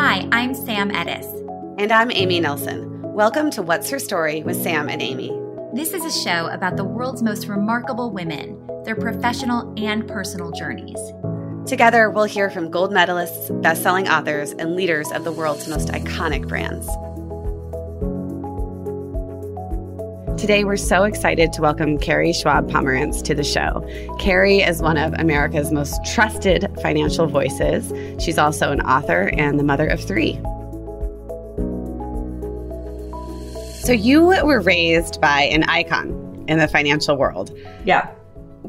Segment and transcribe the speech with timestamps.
[0.00, 1.26] Hi, I'm Sam Edis.
[1.76, 3.02] And I'm Amy Nelson.
[3.02, 5.36] Welcome to What's Her Story with Sam and Amy.
[5.74, 11.00] This is a show about the world's most remarkable women, their professional and personal journeys.
[11.66, 15.88] Together, we'll hear from gold medalists, best selling authors, and leaders of the world's most
[15.88, 16.88] iconic brands.
[20.38, 23.84] Today, we're so excited to welcome Carrie Schwab Pomerantz to the show.
[24.20, 27.92] Carrie is one of America's most trusted financial voices.
[28.22, 30.34] She's also an author and the mother of three.
[33.82, 37.50] So, you were raised by an icon in the financial world.
[37.84, 38.08] Yeah.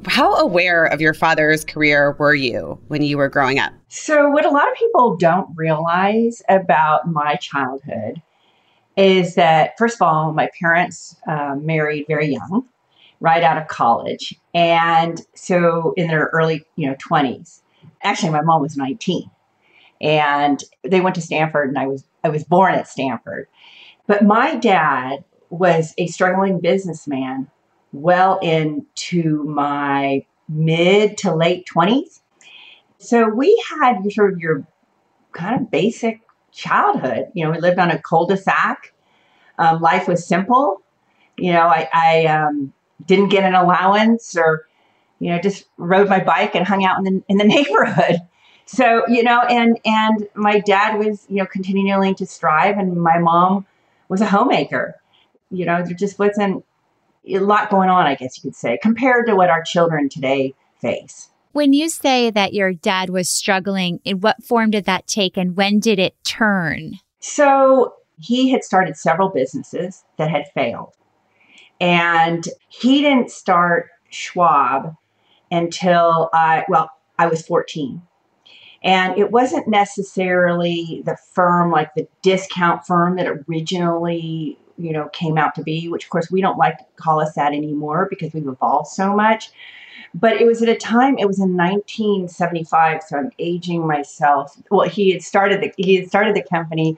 [0.08, 3.74] How aware of your father's career were you when you were growing up?
[3.90, 8.24] So, what a lot of people don't realize about my childhood
[9.00, 12.68] is that first of all, my parents uh, married very young,
[13.22, 17.64] right out of college, and so in their early you know twenties.
[18.04, 19.32] Actually, my mom was nineteen,
[20.02, 23.48] and they went to Stanford, and I was I was born at Stanford.
[24.06, 27.50] But my dad was a struggling businessman
[27.94, 32.20] well into my mid to late 20s.
[32.98, 34.66] So we had sort of your
[35.32, 36.22] kind of basic
[36.60, 37.28] childhood.
[37.34, 38.94] You know, we lived on a cul-de-sac.
[39.58, 40.82] Um, life was simple.
[41.38, 42.74] You know, I, I um,
[43.06, 44.68] didn't get an allowance or,
[45.20, 48.18] you know, just rode my bike and hung out in the, in the neighborhood.
[48.66, 53.18] So, you know, and, and my dad was, you know, continuing to strive and my
[53.18, 53.66] mom
[54.10, 54.96] was a homemaker.
[55.50, 56.64] You know, there just wasn't
[57.28, 60.54] a lot going on, I guess you could say, compared to what our children today
[60.80, 61.30] face.
[61.60, 65.58] When you say that your dad was struggling, in what form did that take and
[65.58, 66.94] when did it turn?
[67.20, 70.94] So he had started several businesses that had failed.
[71.82, 74.96] And he didn't start Schwab
[75.52, 78.02] until I, well, I was 14.
[78.82, 85.38] And it wasn't necessarily the firm like the discount firm that originally, you know, came
[85.38, 88.34] out to be, which of course we don't like to call us that anymore because
[88.34, 89.52] we've evolved so much.
[90.14, 94.58] But it was at a time, it was in 1975, so I'm aging myself.
[94.72, 96.98] Well, he had started the he had started the company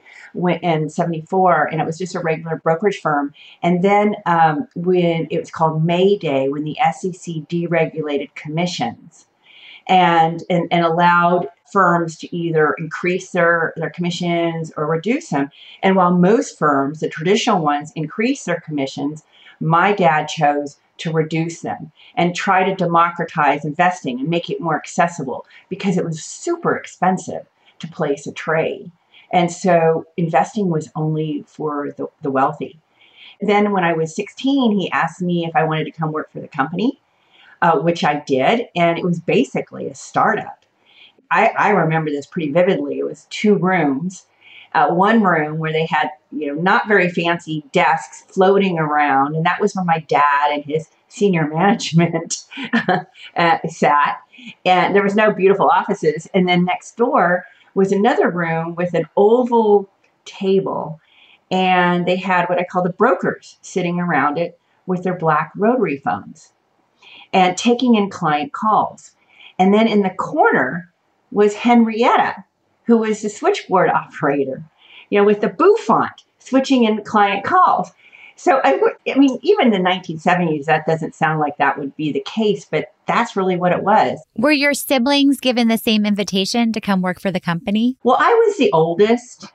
[0.62, 3.34] in 74, and it was just a regular brokerage firm.
[3.62, 9.26] And then um, when it was called Mayday, when the SEC deregulated commissions
[9.88, 15.50] and, and, and allowed firms to either increase their, their commissions or reduce them.
[15.82, 19.24] And while most firms, the traditional ones, increase their commissions,
[19.58, 24.76] my dad chose to reduce them and try to democratize investing and make it more
[24.76, 27.46] accessible because it was super expensive
[27.78, 28.90] to place a trade.
[29.32, 32.78] And so investing was only for the, the wealthy.
[33.40, 36.40] Then, when I was 16, he asked me if I wanted to come work for
[36.40, 37.00] the company,
[37.60, 38.68] uh, which I did.
[38.76, 40.64] And it was basically a startup.
[41.30, 42.98] I, I remember this pretty vividly.
[42.98, 44.26] It was two rooms.
[44.74, 49.44] Uh, one room where they had, you know, not very fancy desks floating around, and
[49.44, 52.44] that was where my dad and his senior management
[53.36, 54.18] uh, sat.
[54.64, 56.26] And there was no beautiful offices.
[56.32, 57.44] And then next door
[57.74, 59.90] was another room with an oval
[60.24, 61.00] table,
[61.50, 65.98] and they had what I call the brokers sitting around it with their black rotary
[65.98, 66.52] phones
[67.32, 69.12] and taking in client calls.
[69.58, 70.92] And then in the corner
[71.30, 72.44] was Henrietta,
[72.84, 74.62] who was the switchboard operator,
[75.10, 77.90] you know, with the bouffant switching in client calls.
[78.36, 82.10] So, I, I mean, even in the 1970s, that doesn't sound like that would be
[82.10, 84.20] the case, but that's really what it was.
[84.36, 87.96] Were your siblings given the same invitation to come work for the company?
[88.02, 89.46] Well, I was the oldest,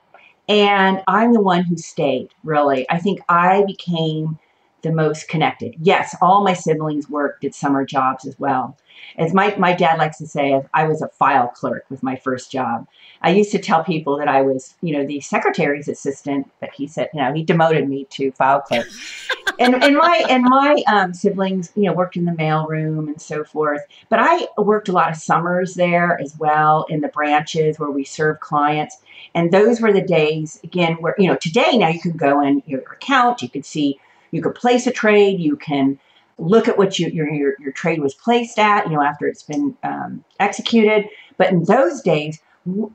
[0.48, 2.86] and I'm the one who stayed, really.
[2.88, 4.38] I think I became
[4.82, 5.74] the most connected.
[5.80, 8.76] Yes, all my siblings worked, did summer jobs as well.
[9.16, 12.52] As my, my dad likes to say, I was a file clerk with my first
[12.52, 12.86] job.
[13.20, 16.86] I used to tell people that I was, you know, the secretary's assistant, but he
[16.86, 18.86] said, you know, he demoted me to file clerk.
[19.58, 23.42] and, and my and my um, siblings, you know, worked in the mailroom and so
[23.42, 23.82] forth.
[24.08, 28.04] But I worked a lot of summers there as well in the branches where we
[28.04, 28.98] serve clients.
[29.34, 32.62] And those were the days, again, where, you know, today now you can go in
[32.66, 35.40] your account, you can see you could place a trade.
[35.40, 35.98] You can
[36.38, 39.42] look at what you, your, your, your trade was placed at, you know, after it's
[39.42, 41.08] been um, executed.
[41.36, 42.40] But in those days,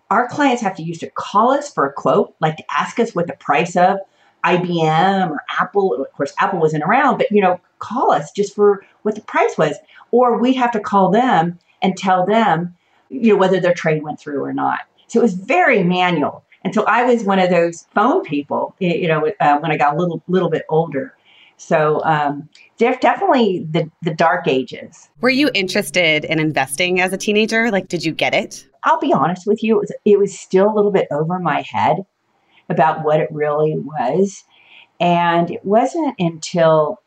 [0.09, 3.13] our clients have to used to call us for a quote, like to ask us
[3.13, 3.97] what the price of
[4.43, 5.93] IBM or Apple.
[5.93, 9.57] Of course, Apple wasn't around, but you know, call us just for what the price
[9.57, 9.75] was,
[10.11, 12.75] or we'd have to call them and tell them,
[13.09, 14.81] you know, whether their trade went through or not.
[15.07, 16.43] So it was very manual.
[16.63, 19.95] And so I was one of those phone people, you know, uh, when I got
[19.95, 21.15] a little little bit older.
[21.63, 25.09] So um, definitely the, the dark ages.
[25.21, 27.71] Were you interested in investing as a teenager?
[27.71, 28.67] Like, did you get it?
[28.83, 31.61] I'll be honest with you, it was, it was still a little bit over my
[31.61, 32.05] head
[32.69, 34.43] about what it really was.
[34.99, 37.01] And it wasn't until,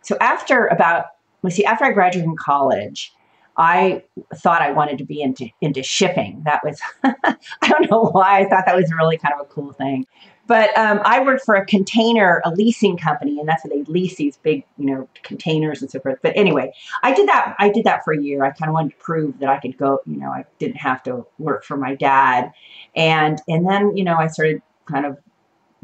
[0.00, 1.06] so after about,
[1.42, 3.12] let's see, after I graduated from college,
[3.58, 4.04] I
[4.36, 6.42] thought I wanted to be into into shipping.
[6.44, 9.72] That was I don't know why I thought that was really kind of a cool
[9.72, 10.06] thing.
[10.48, 14.16] But um, I worked for a container, a leasing company, and that's what they lease
[14.16, 16.18] these big, you know, containers and so forth.
[16.22, 16.72] But anyway,
[17.02, 17.54] I did that.
[17.58, 18.42] I did that for a year.
[18.42, 20.00] I kind of wanted to prove that I could go.
[20.06, 22.50] You know, I didn't have to work for my dad,
[22.96, 25.18] and and then you know I started kind of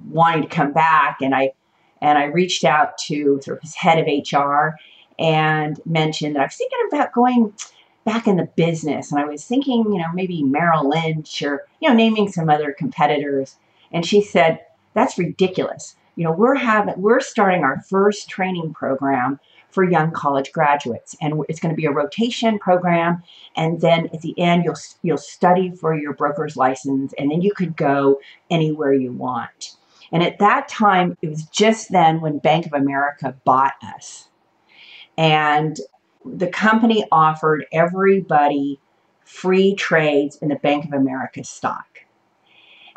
[0.09, 1.53] wanting to come back, and I
[2.01, 4.77] and I reached out to sort of his head of HR
[5.19, 7.53] and mentioned that I was thinking about going
[8.07, 11.91] back in the business, and I was thinking, you know, maybe Merrill Lynch or you
[11.91, 13.57] know, naming some other competitors
[13.95, 14.59] and she said,
[14.93, 15.97] That's ridiculous.
[16.17, 21.45] You know, we're having we're starting our first training program for young college graduates and
[21.49, 23.23] it's going to be a rotation program
[23.57, 27.53] and then at the end you'll you'll study for your broker's license and then you
[27.53, 28.21] could go
[28.51, 29.77] anywhere you want.
[30.13, 34.29] And at that time it was just then when Bank of America bought us.
[35.19, 35.77] And
[36.25, 38.79] the company offered everybody
[39.25, 42.04] free trades in the Bank of America stock.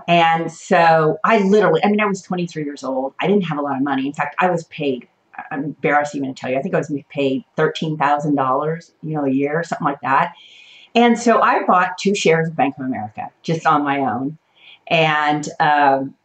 [0.07, 3.13] And so I literally, I mean, I was 23 years old.
[3.19, 4.07] I didn't have a lot of money.
[4.07, 5.07] In fact, I was paid,
[5.51, 9.29] I'm embarrassed even to tell you, I think I was paid $13,000, you know, a
[9.29, 10.33] year, or something like that.
[10.95, 14.37] And so I bought two shares of Bank of America just on my own.
[14.87, 16.15] And um,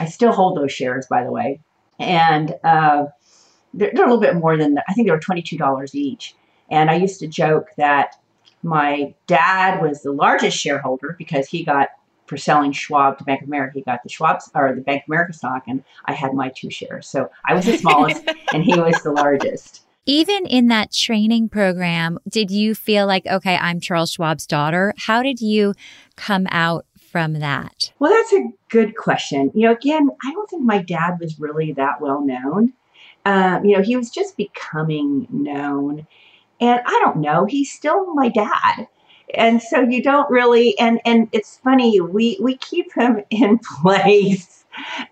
[0.00, 1.60] I still hold those shares, by the way.
[2.00, 3.06] And uh,
[3.72, 6.34] they're, they're, a little bit more than, I think they were $22 each.
[6.70, 8.16] And I used to joke that
[8.62, 11.88] my dad was the largest shareholder because he got
[12.28, 13.74] for selling Schwab to Bank of America.
[13.76, 16.70] He got the Schwab or the Bank of America stock, and I had my two
[16.70, 17.08] shares.
[17.08, 18.22] So I was the smallest,
[18.52, 19.82] and he was the largest.
[20.06, 24.94] Even in that training program, did you feel like, okay, I'm Charles Schwab's daughter?
[24.96, 25.74] How did you
[26.16, 27.92] come out from that?
[27.98, 29.50] Well, that's a good question.
[29.54, 32.72] You know, again, I don't think my dad was really that well known.
[33.24, 36.06] Um, you know, he was just becoming known.
[36.60, 38.88] And I don't know, he's still my dad
[39.34, 44.64] and so you don't really and and it's funny we we keep him in place.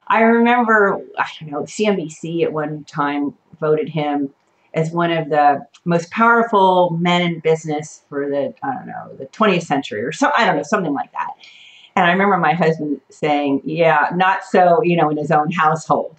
[0.09, 4.33] I remember i don't know cnbc at one time voted him
[4.75, 9.27] as one of the most powerful men in business for the i don't know the
[9.27, 11.31] 20th century or so i don't know something like that.
[11.97, 16.17] And i remember my husband saying yeah not so you know in his own household.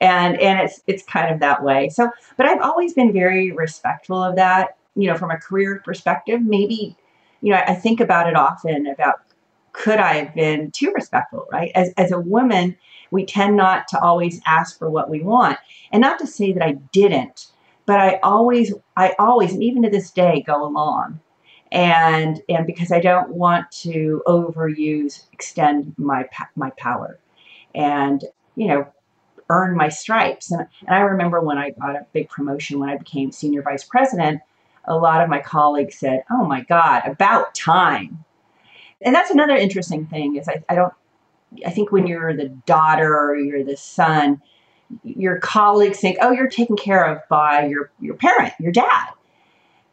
[0.00, 1.90] And and it's it's kind of that way.
[1.90, 6.40] So but i've always been very respectful of that you know from a career perspective.
[6.40, 6.96] Maybe
[7.40, 9.20] you know, I think about it often about
[9.72, 11.70] could I have been too respectful, right?
[11.74, 12.76] As, as a woman,
[13.10, 15.58] we tend not to always ask for what we want.
[15.92, 17.48] And not to say that I didn't,
[17.84, 21.20] but I always, I always, and even to this day, go along.
[21.70, 27.18] And, and because I don't want to overuse, extend my, my power
[27.74, 28.24] and,
[28.54, 28.86] you know,
[29.50, 30.50] earn my stripes.
[30.50, 33.84] And, and I remember when I got a big promotion when I became senior vice
[33.84, 34.40] president,
[34.86, 38.24] a lot of my colleagues said, "Oh my God, about time."
[39.02, 40.92] And that's another interesting thing is I, I don't
[41.64, 44.42] I think when you're the daughter or you're the son,
[45.04, 49.08] your colleagues think, "Oh, you're taken care of by your your parent, your dad."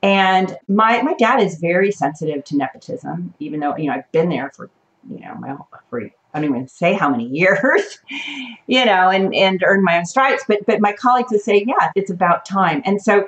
[0.02, 4.30] And my my dad is very sensitive to nepotism, even though you know I've been
[4.30, 4.70] there for
[5.10, 6.02] you know my whole for
[6.34, 8.00] I don't even say how many years,
[8.68, 10.44] you know, and and earned my own stripes.
[10.48, 12.82] But but my colleagues would say, yeah, it's about time.
[12.86, 13.28] And so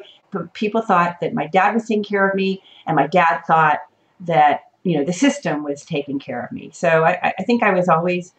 [0.54, 3.80] people thought that my dad was taking care of me, and my dad thought
[4.22, 6.70] that you know the system was taking care of me.
[6.74, 8.34] So I, I think I was always,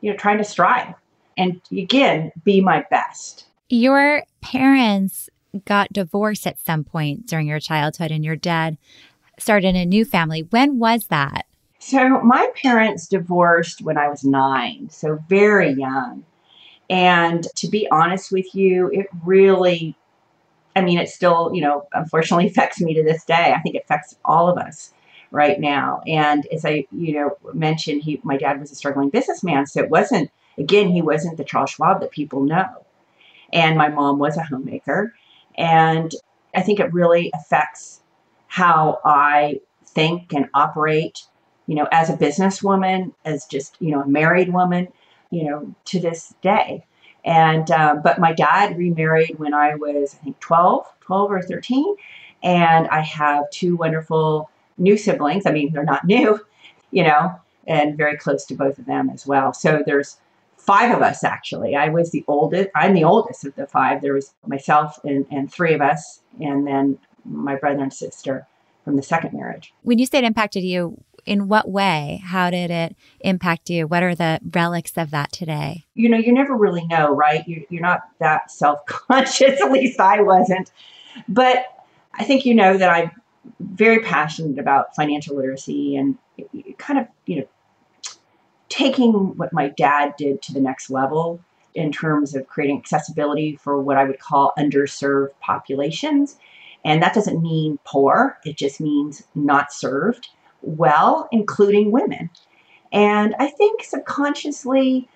[0.00, 0.94] you know, trying to strive
[1.36, 3.46] and again be my best.
[3.68, 5.28] Your parents
[5.64, 8.76] got divorced at some point during your childhood, and your dad
[9.38, 10.42] started a new family.
[10.50, 11.46] When was that?
[11.78, 16.24] So my parents divorced when I was nine, so very young.
[16.88, 19.96] And to be honest with you, it really
[20.76, 23.54] I mean, it still, you know, unfortunately affects me to this day.
[23.56, 24.92] I think it affects all of us
[25.30, 26.00] right now.
[26.06, 29.90] And as I, you know, mentioned, he, my dad was a struggling businessman, so it
[29.90, 32.86] wasn't, again, he wasn't the Charles Schwab that people know.
[33.52, 35.14] And my mom was a homemaker,
[35.56, 36.12] and
[36.54, 38.00] I think it really affects
[38.46, 41.24] how I think and operate,
[41.66, 44.88] you know, as a businesswoman, as just, you know, a married woman,
[45.30, 46.84] you know, to this day.
[47.24, 51.96] And um, but my dad remarried when I was I think 12, 12 or 13,
[52.42, 55.46] and I have two wonderful new siblings.
[55.46, 56.40] I mean, they're not new,
[56.90, 57.34] you know,
[57.66, 59.52] and very close to both of them as well.
[59.52, 60.18] So there's
[60.58, 61.76] five of us actually.
[61.76, 62.70] I was the oldest.
[62.74, 64.02] I'm the oldest of the five.
[64.02, 68.46] There was myself and, and three of us, and then my brother and sister
[68.84, 69.72] from the second marriage.
[69.82, 72.20] When you say it impacted you, in what way?
[72.24, 73.86] How did it impact you?
[73.86, 75.84] What are the relics of that today?
[75.94, 77.46] You know, you never really know, right?
[77.46, 80.70] You're, you're not that self conscious, at least I wasn't.
[81.28, 81.66] But
[82.14, 83.10] I think you know that I'm
[83.60, 86.18] very passionate about financial literacy and
[86.78, 87.48] kind of, you know,
[88.68, 91.40] taking what my dad did to the next level
[91.74, 96.36] in terms of creating accessibility for what I would call underserved populations.
[96.84, 100.28] And that doesn't mean poor, it just means not served
[100.64, 102.30] well, including women.
[102.92, 105.08] And I think subconsciously,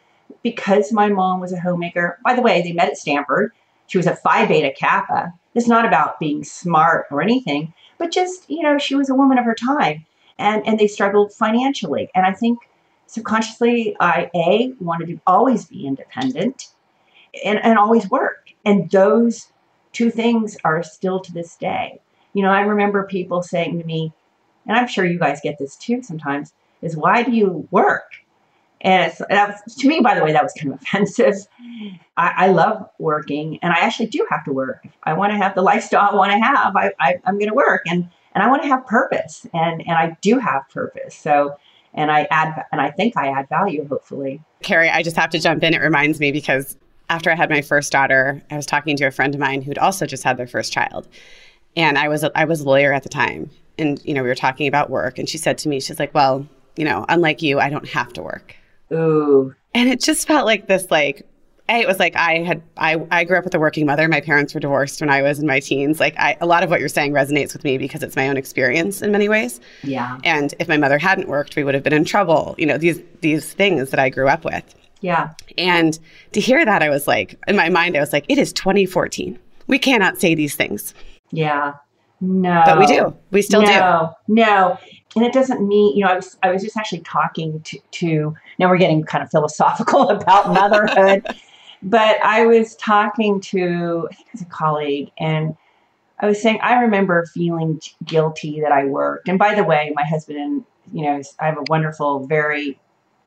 [0.42, 3.52] because my mom was a homemaker, by the way, they met at Stanford.
[3.86, 5.32] She was a Phi Beta Kappa.
[5.54, 9.38] It's not about being smart or anything, but just, you know, she was a woman
[9.38, 10.04] of her time
[10.38, 12.10] and, and they struggled financially.
[12.14, 12.58] And I think
[13.06, 16.68] subconsciously, I, A, wanted to always be independent
[17.44, 18.50] and, and always work.
[18.64, 19.48] And those
[19.92, 22.00] two things are still to this day.
[22.34, 24.12] You know, I remember people saying to me,
[24.66, 26.52] and I'm sure you guys get this too sometimes,
[26.82, 28.12] is why do you work?
[28.80, 31.34] And that was, to me, by the way, that was kind of offensive.
[32.16, 34.86] I, I, love working, and I actually do have to work.
[35.02, 37.54] I want to have the lifestyle I want to have, I, I, am going to
[37.54, 41.16] work, and and I want to have purpose, and and I do have purpose.
[41.16, 41.56] So,
[41.94, 44.40] and I add, and I think I add value, hopefully.
[44.62, 45.74] Carrie, I just have to jump in.
[45.74, 46.76] It reminds me because
[47.10, 49.78] after I had my first daughter, I was talking to a friend of mine who'd
[49.78, 51.08] also just had their first child,
[51.76, 54.34] and I was I was a lawyer at the time, and you know we were
[54.34, 56.46] talking about work and she said to me she's like well
[56.76, 58.54] you know unlike you i don't have to work
[58.92, 61.26] ooh and it just felt like this like
[61.70, 64.08] a, it was like I had I, I grew up with a working mother.
[64.08, 66.00] My parents were divorced when I was in my teens.
[66.00, 68.38] Like I, a lot of what you're saying resonates with me because it's my own
[68.38, 69.60] experience in many ways.
[69.82, 70.18] Yeah.
[70.24, 72.54] And if my mother hadn't worked, we would have been in trouble.
[72.56, 74.74] You know these these things that I grew up with.
[75.00, 75.32] Yeah.
[75.56, 75.98] And
[76.32, 79.38] to hear that, I was like, in my mind, I was like, it is 2014.
[79.66, 80.94] We cannot say these things.
[81.30, 81.74] Yeah.
[82.20, 82.62] No.
[82.64, 83.14] But we do.
[83.30, 83.72] We still no, do.
[83.72, 84.14] No.
[84.28, 84.78] No.
[85.16, 88.34] And it doesn't mean, you know, I was I was just actually talking to, to
[88.58, 91.26] now we're getting kind of philosophical about motherhood.
[91.82, 95.56] but I was talking to I think it was a colleague and
[96.20, 99.28] I was saying I remember feeling guilty that I worked.
[99.28, 102.78] And by the way, my husband, you know, I have a wonderful, very,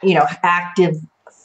[0.04, 0.98] you know, active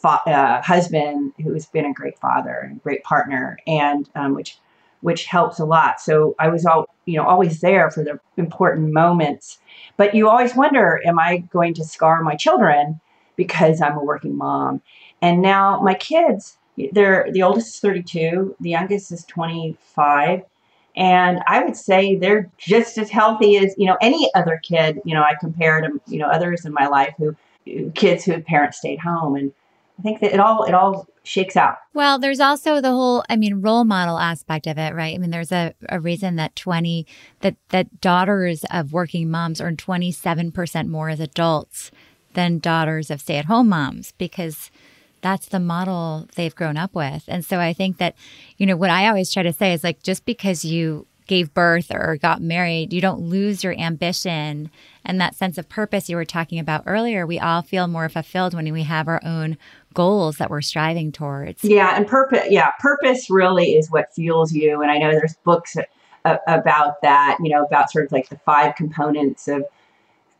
[0.06, 4.58] fa- uh, husband who's been a great father and great partner, and um, which
[5.00, 6.00] which helps a lot.
[6.00, 9.58] So I was all, you know, always there for the important moments.
[9.96, 13.00] But you always wonder, am I going to scar my children
[13.36, 14.80] because I'm a working mom?
[15.22, 16.56] And now my kids,
[16.92, 20.42] they're the oldest is 32, the youngest is 25.
[20.96, 24.98] And I would say they're just as healthy as, you know, any other kid.
[25.04, 27.36] You know, I compare to you know, others in my life who
[27.94, 29.36] kids who parents stayed home.
[29.36, 29.52] And
[29.98, 31.78] I think that it all it all shakes out.
[31.92, 35.14] Well, there's also the whole, I mean, role model aspect of it, right?
[35.14, 37.06] I mean, there's a, a reason that 20,
[37.40, 41.90] that, that daughters of working moms earn 27% more as adults
[42.34, 44.70] than daughters of stay at home moms because
[45.20, 47.24] that's the model they've grown up with.
[47.26, 48.14] And so I think that,
[48.56, 51.90] you know, what I always try to say is like, just because you gave birth
[51.92, 54.70] or got married, you don't lose your ambition
[55.04, 57.26] and that sense of purpose you were talking about earlier.
[57.26, 59.58] We all feel more fulfilled when we have our own
[59.96, 61.64] goals that we're striving towards.
[61.64, 62.46] Yeah, and purpose.
[62.50, 64.82] Yeah, purpose really is what fuels you.
[64.82, 65.76] And I know there's books
[66.24, 67.38] about that.
[67.42, 69.64] You know, about sort of like the five components of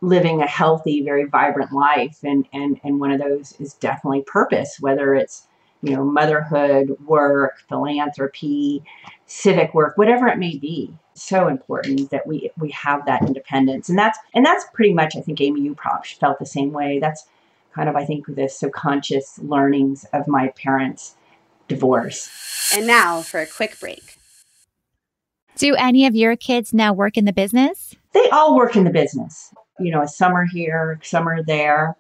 [0.03, 4.77] living a healthy, very vibrant life, and and and one of those is definitely purpose.
[4.79, 5.49] Whether it's
[5.83, 8.85] you know motherhood, work, philanthropy,
[9.27, 10.93] civic work, whatever it may be.
[11.15, 15.17] So important that we we have that independence, and that's and that's pretty much.
[15.17, 16.99] I think Amy, you probably felt the same way.
[16.99, 17.27] That's
[17.77, 21.15] kind of, I think, the subconscious learnings of my parents'
[21.69, 22.31] divorce.
[22.75, 24.17] And now for a quick break.
[25.57, 27.95] Do any of your kids now work in the business?
[28.13, 29.55] They all work in the business.
[29.79, 31.97] You know, some are here, some are there.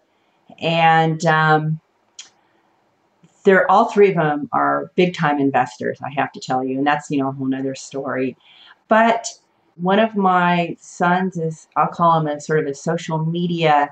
[0.60, 1.80] And um,
[3.44, 6.78] they're all three of them are big time investors, I have to tell you.
[6.78, 8.36] And that's, you know, a whole nother story.
[8.88, 9.28] But
[9.76, 13.90] one of my sons is, I'll call him a sort of a social media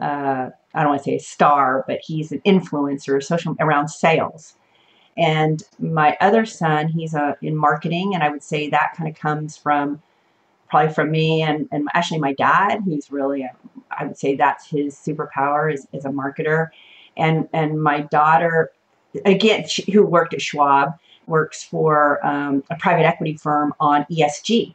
[0.00, 4.54] uh, I don't want to say a star, but he's an influencer social around sales.
[5.16, 9.08] And my other son, he's a, uh, in marketing, and I would say that kind
[9.08, 10.00] of comes from
[10.68, 12.82] probably from me and, and actually my dad.
[12.86, 13.50] He's really, a,
[13.90, 16.68] I would say that's his superpower is, is a marketer.
[17.16, 18.70] And and my daughter,
[19.24, 20.92] again, she, who worked at Schwab,
[21.26, 24.74] works for um, a private equity firm on ESG,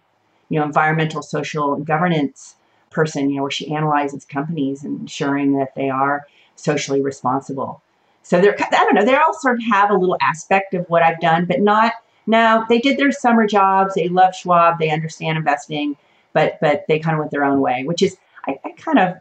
[0.50, 2.56] you know, environmental, social, and governance
[2.96, 6.26] person, you know, where she analyzes companies and ensuring that they are
[6.56, 7.82] socially responsible.
[8.24, 11.04] So they're, I don't know, they all sort of have a little aspect of what
[11.04, 11.94] I've done, but not,
[12.26, 13.94] no, they did their summer jobs.
[13.94, 14.80] They love Schwab.
[14.80, 15.96] They understand investing,
[16.34, 19.18] but, but they kind of went their own way, which is, I, I kind of,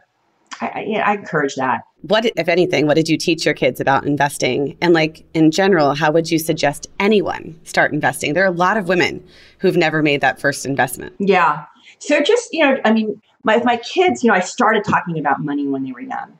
[0.61, 1.81] I, I, yeah, I encourage that.
[2.01, 4.77] What, if anything, what did you teach your kids about investing?
[4.81, 8.33] And like in general, how would you suggest anyone start investing?
[8.33, 9.23] There are a lot of women
[9.59, 11.13] who've never made that first investment.
[11.19, 11.65] Yeah.
[11.99, 15.19] So just, you know, I mean, my, with my kids, you know, I started talking
[15.19, 16.37] about money when they were young,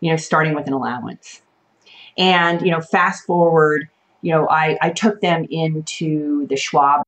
[0.00, 1.40] you know, starting with an allowance.
[2.18, 3.88] And, you know, fast forward,
[4.20, 7.02] you know, I, I took them into the Schwab.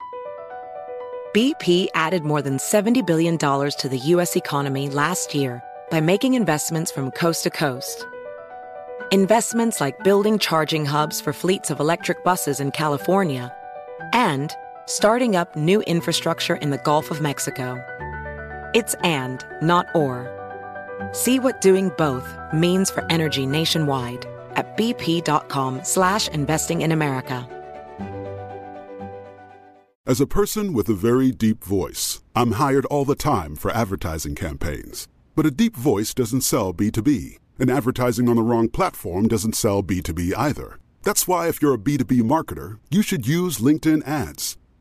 [1.35, 4.35] BP added more than $70 billion to the U.S.
[4.35, 8.07] economy last year by making investments from coast to coast.
[9.11, 13.55] Investments like building charging hubs for fleets of electric buses in California
[14.15, 14.55] and
[14.87, 17.79] starting up new infrastructure in the Gulf of Mexico.
[18.75, 20.31] It's and, not or.
[21.13, 24.27] See what doing both means for energy nationwide
[24.57, 27.49] at bp.com slash investing in America.
[30.07, 34.35] As a person with a very deep voice, I'm hired all the time for advertising
[34.35, 35.09] campaigns.
[35.37, 39.83] But a deep voice doesn't sell B2B, and advertising on the wrong platform doesn't sell
[39.83, 40.79] B2B either.
[41.05, 44.59] That's why if you're a B2B marketer, you should use LinkedIn ads.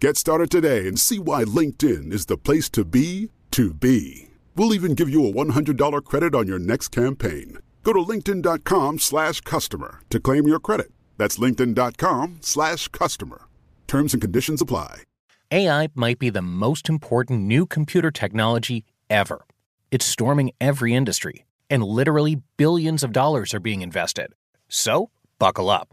[0.00, 4.30] Get started today and see why LinkedIn is the place to be to be.
[4.56, 7.58] We'll even give you a $100 credit on your next campaign.
[7.82, 10.90] Go to linkedin.com slash customer to claim your credit.
[11.18, 13.42] That's linkedin.com slash customer.
[13.86, 15.02] Terms and conditions apply.
[15.50, 19.44] AI might be the most important new computer technology ever.
[19.90, 24.32] It's storming every industry, and literally billions of dollars are being invested.
[24.70, 25.92] So, buckle up.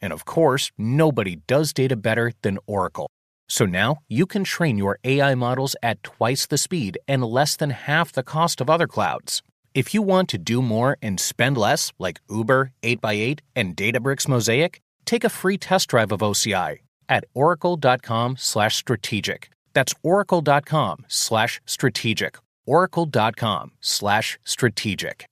[0.00, 3.08] and of course, nobody does data better than Oracle.
[3.48, 7.70] So now you can train your AI models at twice the speed and less than
[7.70, 9.42] half the cost of other clouds.
[9.74, 14.80] If you want to do more and spend less, like Uber, 8x8, and Databricks Mosaic,
[15.04, 16.78] Take a free test drive of OCI
[17.08, 19.50] at oracle.com/strategic.
[19.74, 22.38] That's oracle.com/strategic.
[22.66, 25.26] oracle.com/strategic.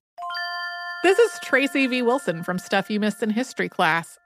[1.03, 2.03] This is Tracy V.
[2.03, 4.19] Wilson from Stuff You Missed in History class.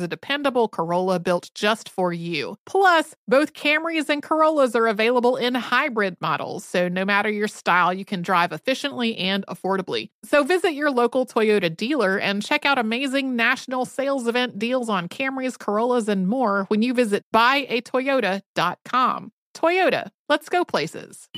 [0.00, 2.56] a dependable Corolla built just for you.
[2.66, 7.92] Plus, both Camrys and Corollas are available in hybrid models, so no matter your style,
[7.92, 10.10] you can drive efficiently and affordably.
[10.24, 15.08] So visit your local Toyota dealer and check out amazing national sales event deals on
[15.08, 19.32] Camrys, Corollas, and more when you visit buyatoyota.com.
[19.54, 21.28] Toyota, let's go places.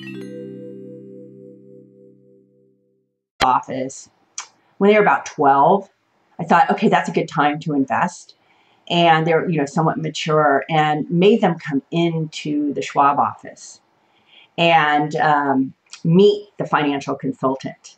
[3.45, 4.09] Office
[4.79, 5.89] when they were about 12,
[6.39, 8.36] I thought, okay, that's a good time to invest.
[8.89, 13.81] And they're, you know, somewhat mature and made them come into the Schwab office
[14.57, 17.97] and um, meet the financial consultant.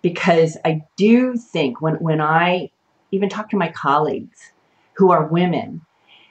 [0.00, 2.70] Because I do think when, when I
[3.10, 4.52] even talk to my colleagues
[4.94, 5.80] who are women,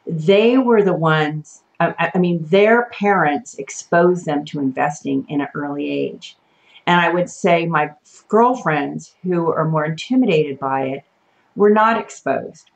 [0.06, 5.48] they were the ones, I, I mean, their parents exposed them to investing in an
[5.54, 6.38] early age.
[6.86, 7.92] And I would say my
[8.30, 11.04] girlfriends who are more intimidated by it
[11.58, 12.72] were not exposed.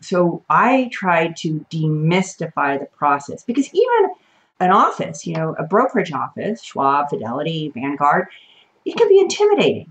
[0.00, 4.14] So I tried to demystify the process because even
[4.60, 8.28] an office, you know, a brokerage office, Schwab, Fidelity, Vanguard,
[8.84, 9.90] it can be intimidating.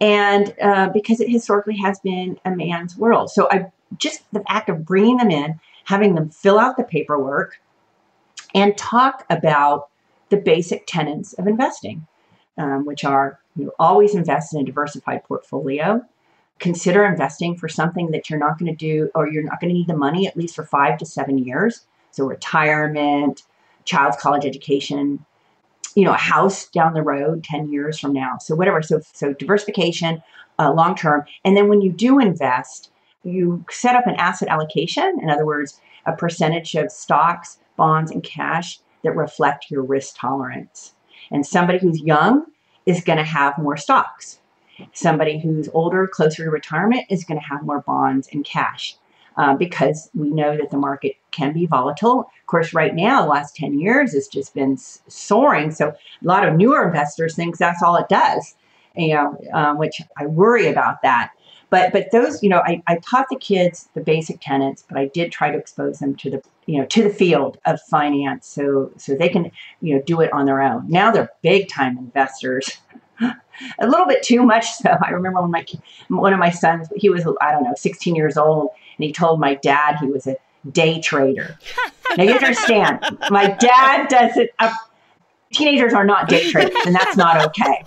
[0.00, 3.30] And uh, because it historically has been a man's world.
[3.30, 7.60] So I, just the act of bringing them in, having them fill out the paperwork,
[8.54, 9.88] and talk about
[10.30, 12.06] the basic tenets of investing,
[12.56, 16.04] um, which are you know, always invest in a diversified portfolio.
[16.58, 19.74] Consider investing for something that you're not going to do or you're not going to
[19.74, 21.86] need the money at least for five to seven years.
[22.10, 23.42] So, retirement,
[23.84, 25.24] child's college education,
[25.94, 28.38] you know, a house down the road 10 years from now.
[28.38, 28.82] So, whatever.
[28.82, 30.22] So, so diversification,
[30.58, 31.24] uh, long term.
[31.44, 32.90] And then when you do invest,
[33.24, 35.18] you set up an asset allocation.
[35.22, 40.94] In other words, a percentage of stocks, bonds, and cash that reflect your risk tolerance.
[41.30, 42.46] And somebody who's young
[42.86, 44.40] is going to have more stocks.
[44.92, 48.96] Somebody who's older, closer to retirement, is going to have more bonds and cash.
[49.36, 52.22] Uh, because we know that the market can be volatile.
[52.22, 55.70] Of course, right now, the last 10 years has just been soaring.
[55.70, 58.56] So a lot of newer investors think that's all it does,
[58.96, 61.30] you know, um, which I worry about that.
[61.70, 65.06] But but those, you know, I, I taught the kids the basic tenets, but I
[65.06, 68.90] did try to expose them to the you know to the field of finance so
[68.96, 70.88] so they can you know do it on their own.
[70.88, 72.78] Now they're big time investors.
[73.20, 74.96] a little bit too much so.
[75.04, 75.64] I remember when my
[76.08, 79.40] one of my sons, he was I don't know, 16 years old, and he told
[79.40, 80.36] my dad he was a
[80.70, 81.58] day trader.
[82.16, 83.00] now you understand,
[83.30, 84.50] my dad does it.
[84.58, 84.72] Uh,
[85.52, 87.84] teenagers are not day traders, and that's not okay.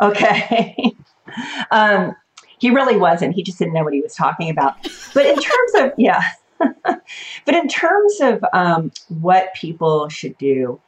[0.00, 0.92] Okay.
[1.70, 2.14] um,
[2.58, 3.34] he really wasn't.
[3.34, 4.76] He just didn't know what he was talking about.
[5.14, 6.22] But in terms of, yeah,
[6.84, 10.80] but in terms of um, what people should do,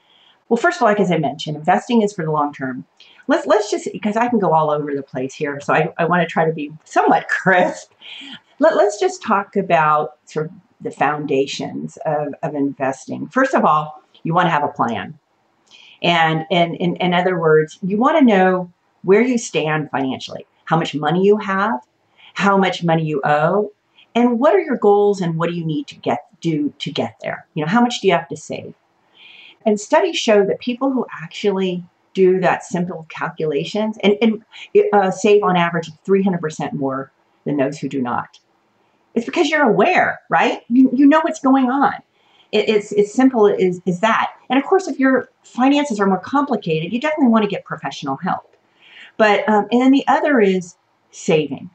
[0.48, 2.84] well, first of all, like as I mentioned, investing is for the long term.
[3.28, 6.04] Let's let's just because I can go all over the place here, so I, I
[6.06, 7.92] want to try to be somewhat crisp.
[8.58, 13.28] Let, let's just talk about sort of the foundations of, of investing.
[13.28, 15.18] First of all, you want to have a plan.
[16.02, 20.78] And, and in, in other words, you want to know where you stand financially how
[20.78, 21.80] much money you have,
[22.34, 23.72] how much money you owe,
[24.14, 27.16] and what are your goals and what do you need to get do to get
[27.20, 27.46] there?
[27.54, 28.74] You know, how much do you have to save?
[29.66, 34.44] And studies show that people who actually do that simple calculations and, and
[34.92, 37.12] uh, save on average 300% more
[37.44, 38.38] than those who do not.
[39.14, 40.62] It's because you're aware, right?
[40.68, 41.94] You, you know what's going on.
[42.50, 44.32] It, it's as simple as, as that.
[44.48, 48.16] And of course, if your finances are more complicated, you definitely want to get professional
[48.16, 48.56] help.
[49.16, 50.76] But, um, and then the other is
[51.10, 51.70] saving.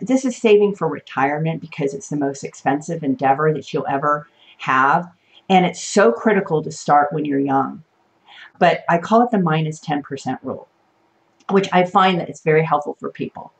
[0.00, 4.26] This is saving for retirement because it's the most expensive endeavor that you'll ever
[4.58, 5.10] have.
[5.48, 7.82] And it's so critical to start when you're young.
[8.60, 10.68] But I call it the minus 10% rule,
[11.50, 13.52] which I find that it's very helpful for people.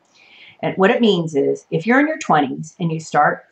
[0.61, 3.45] And what it means is if you're in your 20s and you start,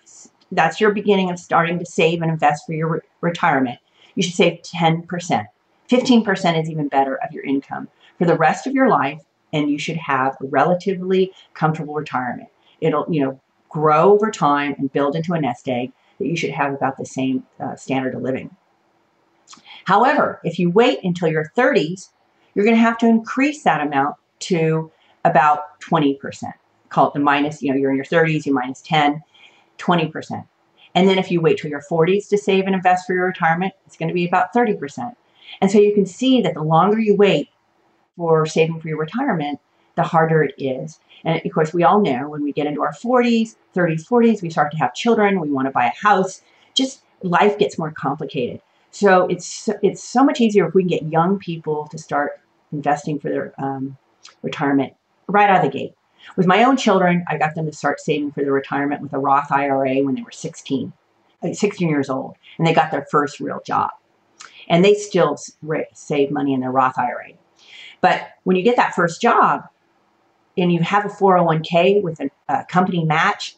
[0.51, 3.79] that's your beginning of starting to save and invest for your re- retirement,
[4.15, 5.45] you should save 10%.
[5.89, 7.87] 15% is even better of your income
[8.19, 12.49] for the rest of your life and you should have a relatively comfortable retirement.
[12.79, 16.51] It'll, you know, grow over time and build into a nest egg that you should
[16.51, 18.55] have about the same uh, standard of living.
[19.85, 22.09] However, if you wait until your 30s,
[22.53, 24.91] you're going to have to increase that amount to
[25.25, 26.17] about 20%.
[26.89, 29.21] Call it the minus, you know, you're in your 30s, you minus 10,
[29.77, 30.47] 20%.
[30.95, 33.73] And then if you wait till your 40s to save and invest for your retirement,
[33.85, 35.15] it's going to be about 30%.
[35.61, 37.49] And so you can see that the longer you wait,
[38.19, 39.61] for saving for your retirement,
[39.95, 40.99] the harder it is.
[41.23, 44.49] And of course, we all know when we get into our 40s, 30s, 40s, we
[44.49, 46.41] start to have children, we want to buy a house,
[46.73, 48.61] just life gets more complicated.
[48.91, 53.19] So it's it's so much easier if we can get young people to start investing
[53.19, 53.97] for their um,
[54.41, 54.93] retirement
[55.27, 55.93] right out of the gate.
[56.35, 59.19] With my own children, I got them to start saving for their retirement with a
[59.19, 60.91] Roth IRA when they were 16,
[61.53, 63.91] 16 years old, and they got their first real job.
[64.67, 65.37] And they still
[65.93, 67.31] save money in their Roth IRA.
[68.01, 69.63] But when you get that first job
[70.57, 73.55] and you have a 401k with a, a company match,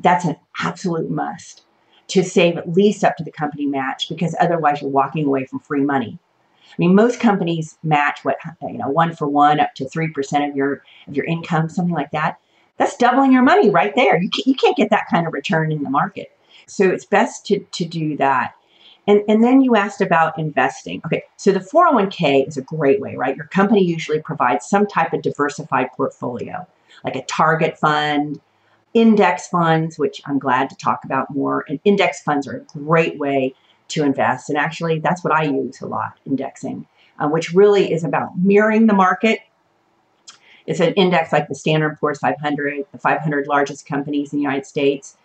[0.00, 1.65] that's an absolute must
[2.08, 5.58] to save at least up to the company match because otherwise you're walking away from
[5.60, 6.18] free money.
[6.68, 10.48] I mean, most companies match what you know, one for one, up to three percent
[10.48, 12.38] of your of your income, something like that.
[12.76, 14.20] That's doubling your money right there.
[14.20, 16.36] You can't, you can't get that kind of return in the market.
[16.66, 18.54] So it's best to to do that.
[19.08, 21.00] And, and then you asked about investing.
[21.06, 23.36] Okay, so the 401k is a great way, right?
[23.36, 26.66] Your company usually provides some type of diversified portfolio,
[27.04, 28.40] like a target fund,
[28.96, 31.66] index funds, which I'm glad to talk about more.
[31.68, 33.54] And index funds are a great way
[33.88, 34.48] to invest.
[34.48, 36.86] And actually, that's what I use a lot indexing,
[37.18, 39.40] uh, which really is about mirroring the market.
[40.66, 44.64] It's an index like the Standard Poor's 500, the 500 largest companies in the United
[44.64, 45.18] States.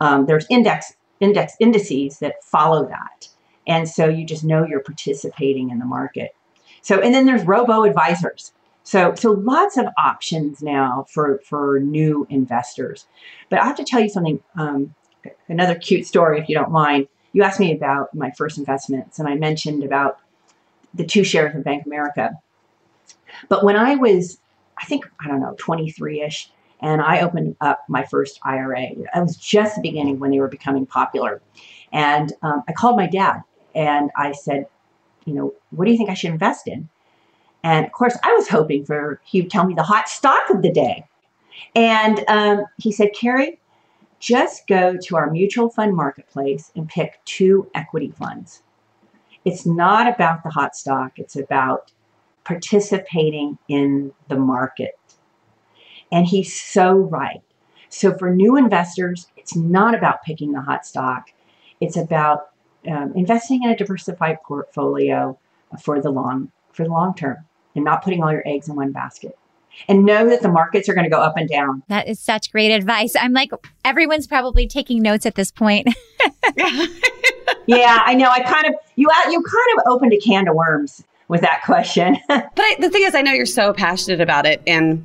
[0.00, 3.28] Um, there's index index indices that follow that.
[3.66, 6.36] And so you just know you're participating in the market.
[6.82, 8.52] So, and then there's robo advisors.
[8.84, 13.06] So, so lots of options now for for new investors.
[13.48, 14.40] But I have to tell you something.
[14.56, 14.94] Um,
[15.48, 17.08] another cute story, if you don't mind.
[17.32, 20.18] You asked me about my first investments, and I mentioned about
[20.92, 22.38] the two shares of Bank of America.
[23.48, 24.38] But when I was,
[24.80, 28.82] I think I don't know, 23 ish, and I opened up my first IRA.
[28.82, 31.40] It was just the beginning when they were becoming popular,
[31.90, 33.42] and um, I called my dad
[33.74, 34.66] and I said,
[35.24, 36.88] you know, what do you think I should invest in?
[37.64, 40.70] And of course, I was hoping for he'd tell me the hot stock of the
[40.70, 41.06] day.
[41.74, 43.58] And um, he said, Carrie,
[44.20, 48.62] just go to our mutual fund marketplace and pick two equity funds.
[49.46, 51.90] It's not about the hot stock, it's about
[52.44, 54.98] participating in the market.
[56.12, 57.42] And he's so right.
[57.88, 61.30] So for new investors, it's not about picking the hot stock,
[61.80, 62.50] it's about
[62.86, 65.38] um, investing in a diversified portfolio
[65.80, 67.38] for the long for the long term
[67.74, 69.36] and not putting all your eggs in one basket
[69.88, 71.82] and know that the markets are going to go up and down.
[71.88, 73.14] That is such great advice.
[73.16, 73.50] I'm like,
[73.84, 75.88] everyone's probably taking notes at this point.
[77.66, 78.28] yeah, I know.
[78.28, 81.62] I kind of you uh, you kind of opened a can of worms with that
[81.64, 82.16] question.
[82.28, 85.04] but I, the thing is, I know you're so passionate about it, and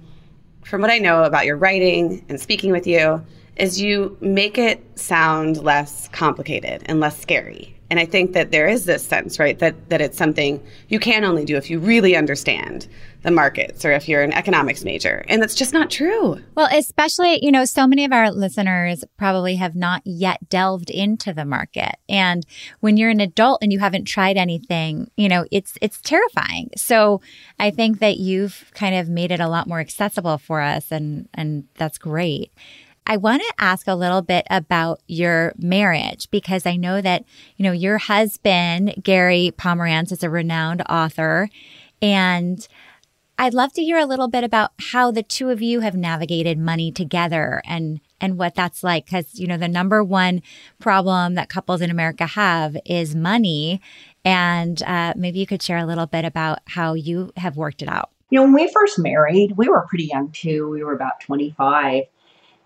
[0.64, 3.24] from what I know about your writing and speaking with you,
[3.56, 7.79] is you make it sound less complicated and less scary.
[7.90, 11.24] And I think that there is this sense, right, that, that it's something you can
[11.24, 12.88] only do if you really understand
[13.24, 15.26] the markets or if you're an economics major.
[15.28, 16.42] And that's just not true.
[16.56, 21.34] Well, especially, you know, so many of our listeners probably have not yet delved into
[21.34, 21.96] the market.
[22.08, 22.46] And
[22.80, 26.70] when you're an adult and you haven't tried anything, you know, it's it's terrifying.
[26.78, 27.22] So
[27.60, 31.28] I think that you've kind of made it a lot more accessible for us and
[31.34, 32.54] and that's great.
[33.10, 37.26] I want to ask a little bit about your marriage because I know that,
[37.58, 41.50] you know, your husband, Gary Pomerantz, is a renowned author.
[42.04, 42.68] And
[43.40, 46.60] I'd love to hear a little bit about how the two of you have navigated
[46.60, 50.44] money together and and what that's like because you know the number one
[50.78, 53.82] problem that couples in America have is money
[54.26, 57.88] and uh, maybe you could share a little bit about how you have worked it
[57.88, 61.22] out you know when we first married we were pretty young too we were about
[61.22, 62.04] 25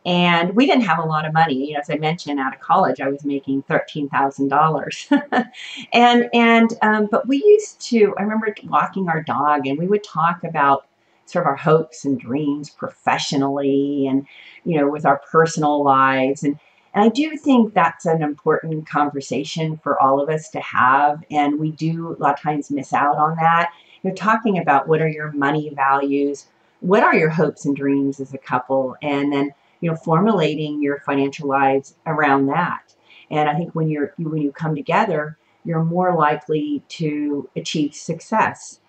[0.05, 1.67] and we didn't have a lot of money.
[1.67, 5.07] You know, as I mentioned, out of college, I was making thirteen thousand dollars,
[5.93, 8.13] and and um, but we used to.
[8.17, 10.85] I remember walking our dog, and we would talk about
[11.25, 14.27] sort of our hopes and dreams professionally, and
[14.65, 16.59] you know, with our personal lives, and
[16.93, 21.59] and I do think that's an important conversation for all of us to have, and
[21.59, 23.71] we do a lot of times miss out on that.
[24.03, 26.45] You're talking about what are your money values,
[26.81, 31.01] what are your hopes and dreams as a couple, and then you know, formulating your
[31.01, 32.95] financial lives around that.
[33.29, 38.79] And I think when you're when you come together, you're more likely to achieve success.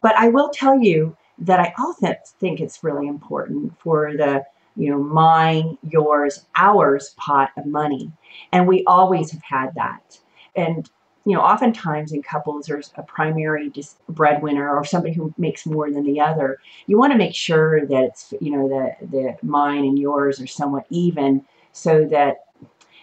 [0.00, 4.42] But I will tell you that I also think it's really important for the
[4.74, 8.10] you know mine, yours, ours pot of money,
[8.50, 10.18] and we always have had that.
[10.56, 10.88] And
[11.28, 13.70] you know, oftentimes in couples, there's a primary
[14.08, 16.58] breadwinner or somebody who makes more than the other.
[16.86, 20.46] You want to make sure that it's, you know, the, the mine and yours are
[20.46, 22.46] somewhat even so that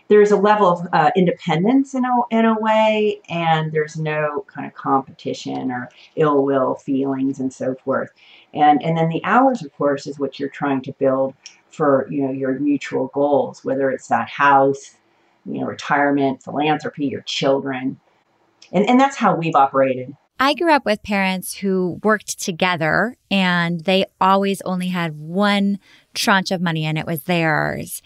[0.07, 4.65] there's a level of uh, independence in a, in a way, and there's no kind
[4.65, 8.09] of competition or ill will feelings and so forth.
[8.55, 11.35] And, and then the hours, of course, is what you're trying to build
[11.69, 14.95] for, you know, your mutual goals, whether it's that house,
[15.45, 17.99] you know, retirement, philanthropy, your children.
[18.71, 20.15] And, and that's how we've operated.
[20.39, 25.79] I grew up with parents who worked together and they always only had one
[26.13, 28.01] tranche of money and it was theirs.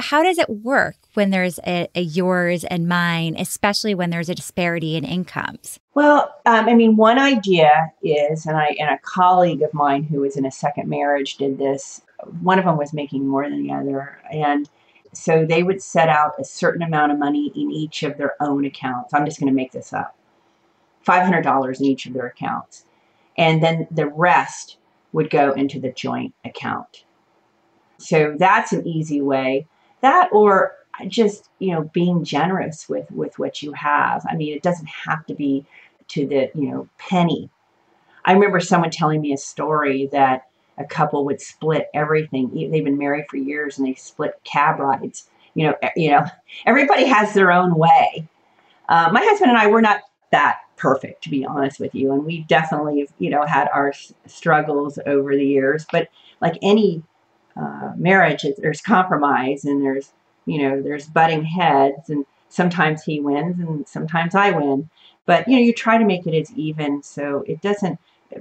[0.00, 4.34] How does it work when there's a, a yours and mine, especially when there's a
[4.34, 5.78] disparity in incomes?
[5.94, 7.70] Well, um, I mean, one idea
[8.02, 11.58] is, and I and a colleague of mine who was in a second marriage did
[11.58, 12.00] this.
[12.40, 14.68] One of them was making more than the other, and
[15.12, 18.64] so they would set out a certain amount of money in each of their own
[18.64, 19.12] accounts.
[19.12, 20.16] I'm just going to make this up
[21.06, 22.84] $500 in each of their accounts.
[23.36, 24.76] And then the rest
[25.12, 27.04] would go into the joint account.
[27.98, 29.66] So that's an easy way.
[30.00, 30.74] That or
[31.08, 34.24] just, you know, being generous with with what you have.
[34.28, 35.64] I mean, it doesn't have to be
[36.08, 37.50] to the, you know, penny.
[38.24, 40.49] I remember someone telling me a story that
[40.80, 42.50] a couple would split everything.
[42.54, 45.28] They've been married for years and they split cab rides.
[45.54, 46.24] You know, you know,
[46.66, 48.26] everybody has their own way.
[48.88, 50.00] Uh, my husband and I were not
[50.32, 53.92] that perfect, to be honest with you, and we definitely, you know, had our
[54.26, 55.86] struggles over the years.
[55.92, 56.08] But
[56.40, 57.02] like any
[57.56, 60.12] uh, marriage, there's compromise and there's,
[60.46, 64.88] you know, there's butting heads, and sometimes he wins and sometimes I win.
[65.26, 67.98] But you know, you try to make it as even so it doesn't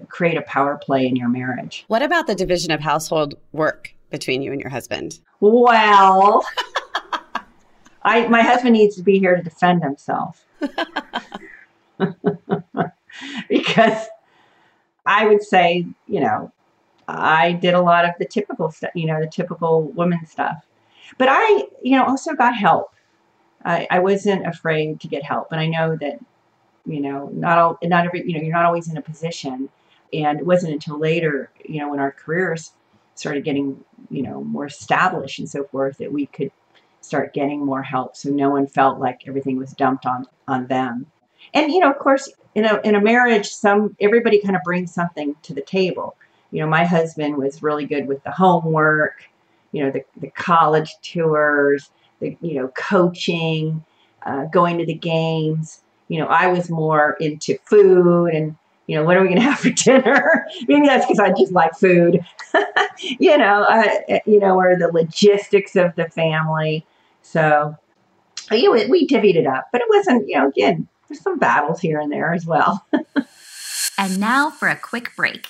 [0.08, 1.86] create a power play in your marriage.
[1.88, 5.20] What about the division of household work between you and your husband?
[5.40, 6.44] Well,
[8.04, 10.46] I my husband needs to be here to defend himself.
[13.50, 14.08] because
[15.06, 16.52] I would say, you know,
[17.08, 20.66] I did a lot of the typical stuff, you know, the typical woman stuff.
[21.18, 22.94] But I, you know, also got help.
[23.66, 25.52] I, I wasn't afraid to get help.
[25.52, 26.20] And I know that,
[26.86, 29.70] you know, not all, not every, you know, you're not always in a position.
[30.14, 32.74] And it wasn't until later, you know, when our careers
[33.16, 36.52] started getting, you know, more established and so forth that we could
[37.02, 38.16] start getting more help.
[38.16, 41.06] So no one felt like everything was dumped on, on them.
[41.54, 44.94] And, you know, of course, in a, in a marriage, some, everybody kind of brings
[44.94, 46.16] something to the table.
[46.52, 49.24] You know, my husband was really good with the homework,
[49.72, 53.84] you know, the, the college tours, the, you know, coaching,
[54.26, 55.82] uh, going to the games.
[56.08, 58.56] You know, I was more into food and,
[58.90, 60.48] you know, what are we going to have for dinner?
[60.68, 62.26] Maybe that's because I just like food,
[62.98, 66.84] you know, uh, you know, or the logistics of the family.
[67.22, 67.78] So,
[68.50, 71.80] you know, we divvied it up, but it wasn't, you know, again, there's some battles
[71.80, 72.84] here and there as well.
[74.00, 75.48] and now for a quick break.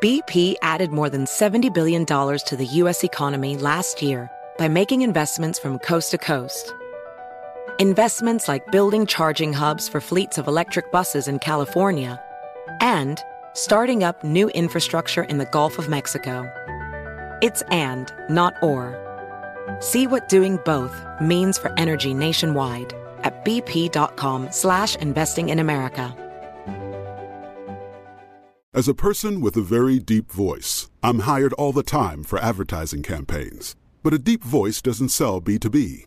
[0.00, 3.02] BP added more than $70 billion to the U.S.
[3.02, 6.72] economy last year by making investments from coast to coast.
[7.80, 12.20] Investments like building charging hubs for fleets of electric buses in California
[12.80, 13.22] and
[13.54, 16.42] starting up new infrastructure in the Gulf of Mexico.
[17.40, 18.96] It's and, not or.
[19.78, 26.16] See what doing both means for energy nationwide at bp.com slash investing in America.
[28.74, 33.04] As a person with a very deep voice, I'm hired all the time for advertising
[33.04, 33.76] campaigns.
[34.02, 36.06] But a deep voice doesn't sell B2B,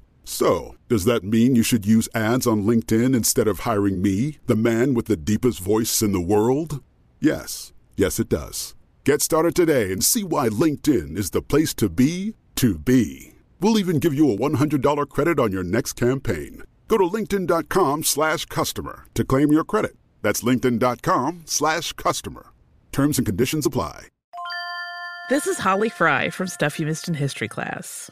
[0.23, 4.55] So, does that mean you should use ads on LinkedIn instead of hiring me, the
[4.55, 6.83] man with the deepest voice in the world?
[7.19, 7.73] Yes.
[7.95, 8.75] Yes, it does.
[9.03, 13.33] Get started today and see why LinkedIn is the place to be to be.
[13.59, 16.63] We'll even give you a $100 credit on your next campaign.
[16.87, 19.95] Go to linkedin.com slash customer to claim your credit.
[20.21, 22.47] That's linkedin.com slash customer.
[22.91, 24.07] Terms and conditions apply.
[25.29, 28.11] This is Holly Fry from Stuff You Missed in History class.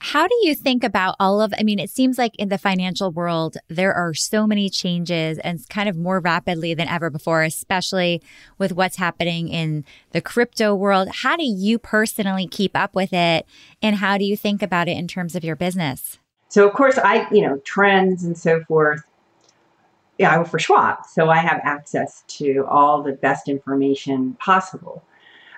[0.00, 3.10] How do you think about all of I mean it seems like in the financial
[3.10, 8.22] world there are so many changes and kind of more rapidly than ever before especially
[8.58, 11.08] with what's happening in the crypto world.
[11.08, 13.46] How do you personally keep up with it
[13.82, 16.18] and how do you think about it in terms of your business?
[16.48, 19.02] So of course I, you know, trends and so forth.
[20.16, 25.04] Yeah, I work for Schwab, so I have access to all the best information possible.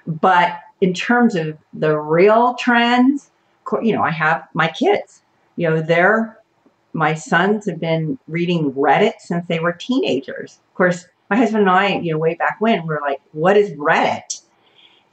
[0.07, 3.31] But in terms of the real trends,
[3.83, 5.23] you know, I have my kids,
[5.57, 6.39] you know, they're,
[6.93, 10.59] my sons have been reading Reddit since they were teenagers.
[10.71, 13.57] Of course, my husband and I, you know, way back when, we are like, what
[13.57, 14.43] is Reddit?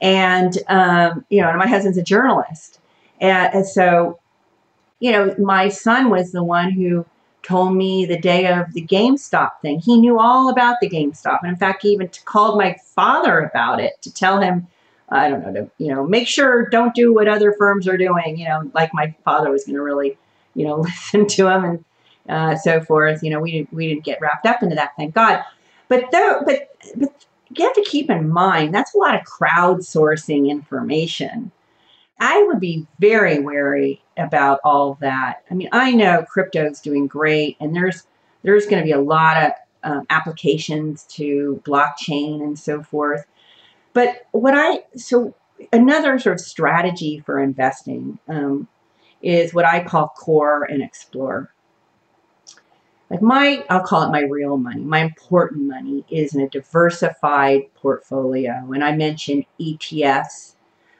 [0.00, 2.80] And, um, you know, and my husband's a journalist.
[3.20, 4.18] And, and so,
[5.00, 7.06] you know, my son was the one who
[7.42, 9.78] told me the day of the GameStop thing.
[9.78, 11.38] He knew all about the GameStop.
[11.42, 14.66] And in fact, he even called my father about it to tell him,
[15.10, 18.38] I don't know, to, you know, make sure don't do what other firms are doing,
[18.38, 20.18] you know, like my father was going to really,
[20.54, 21.84] you know, listen to him and
[22.28, 23.22] uh, so forth.
[23.22, 25.42] You know, we didn't, we didn't get wrapped up into that, thank God.
[25.88, 30.48] But though, but, but you have to keep in mind that's a lot of crowdsourcing
[30.48, 31.50] information.
[32.20, 35.44] I would be very wary about all that.
[35.50, 38.06] I mean, I know crypto is doing great, and there's
[38.42, 39.52] there's going to be a lot of
[39.84, 43.24] um, applications to blockchain and so forth.
[43.92, 45.34] But what I so
[45.72, 48.68] another sort of strategy for investing um,
[49.22, 51.52] is what I call core and explore.
[53.10, 54.82] Like my, I'll call it my real money.
[54.82, 60.54] My important money is in a diversified portfolio, and I mentioned ETFs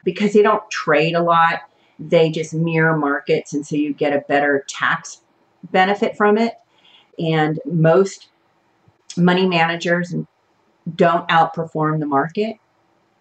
[0.04, 1.60] because they don't trade a lot.
[1.98, 5.20] They just mirror markets, and so you get a better tax
[5.70, 6.54] benefit from it.
[7.18, 8.28] And most
[9.16, 10.14] money managers
[10.94, 12.56] don't outperform the market,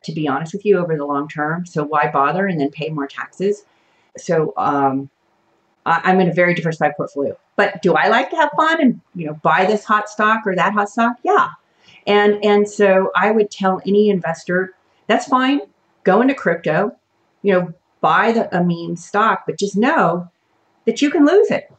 [0.04, 1.66] to be honest with you, over the long term.
[1.66, 3.64] So why bother and then pay more taxes?
[4.18, 5.10] So um,
[5.86, 7.38] I'm in a very diversified portfolio.
[7.56, 10.56] But do I like to have fun and you know buy this hot stock or
[10.56, 11.18] that hot stock?
[11.24, 11.50] Yeah.
[12.06, 14.74] And and so I would tell any investor
[15.08, 15.62] that's fine
[16.08, 16.96] go into crypto,
[17.44, 20.30] you know, buy the a meme stock, but just know
[20.86, 21.70] that you can lose it.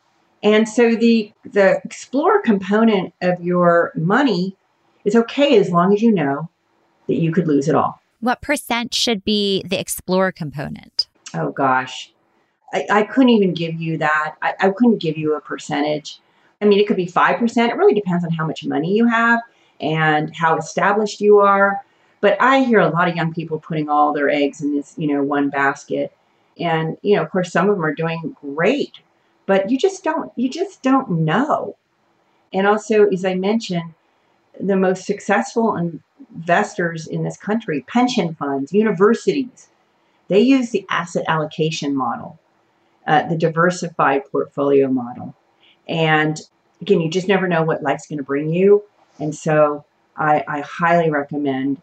[0.42, 4.54] And so the the explorer component of your money
[5.04, 6.50] is okay as long as you know
[7.06, 8.00] that you could lose it all.
[8.20, 11.08] What percent should be the explorer component?
[11.34, 12.12] Oh gosh.
[12.72, 14.34] I, I couldn't even give you that.
[14.42, 16.20] I, I couldn't give you a percentage.
[16.60, 17.68] I mean, it could be 5%.
[17.68, 19.40] It really depends on how much money you have
[19.80, 21.80] and how established you are.
[22.20, 25.06] But I hear a lot of young people putting all their eggs in this, you
[25.06, 26.12] know, one basket.
[26.58, 28.98] And, you know, of course, some of them are doing great,
[29.46, 31.76] but you just don't, you just don't know.
[32.52, 33.94] And also, as I mentioned,
[34.58, 35.76] the most successful
[36.34, 39.68] investors in this country, pension funds, universities,
[40.28, 42.38] they use the asset allocation model,
[43.06, 45.34] uh, the diversified portfolio model.
[45.88, 46.40] And
[46.80, 48.84] again, you just never know what life's going to bring you.
[49.18, 49.84] And so
[50.16, 51.80] I, I highly recommend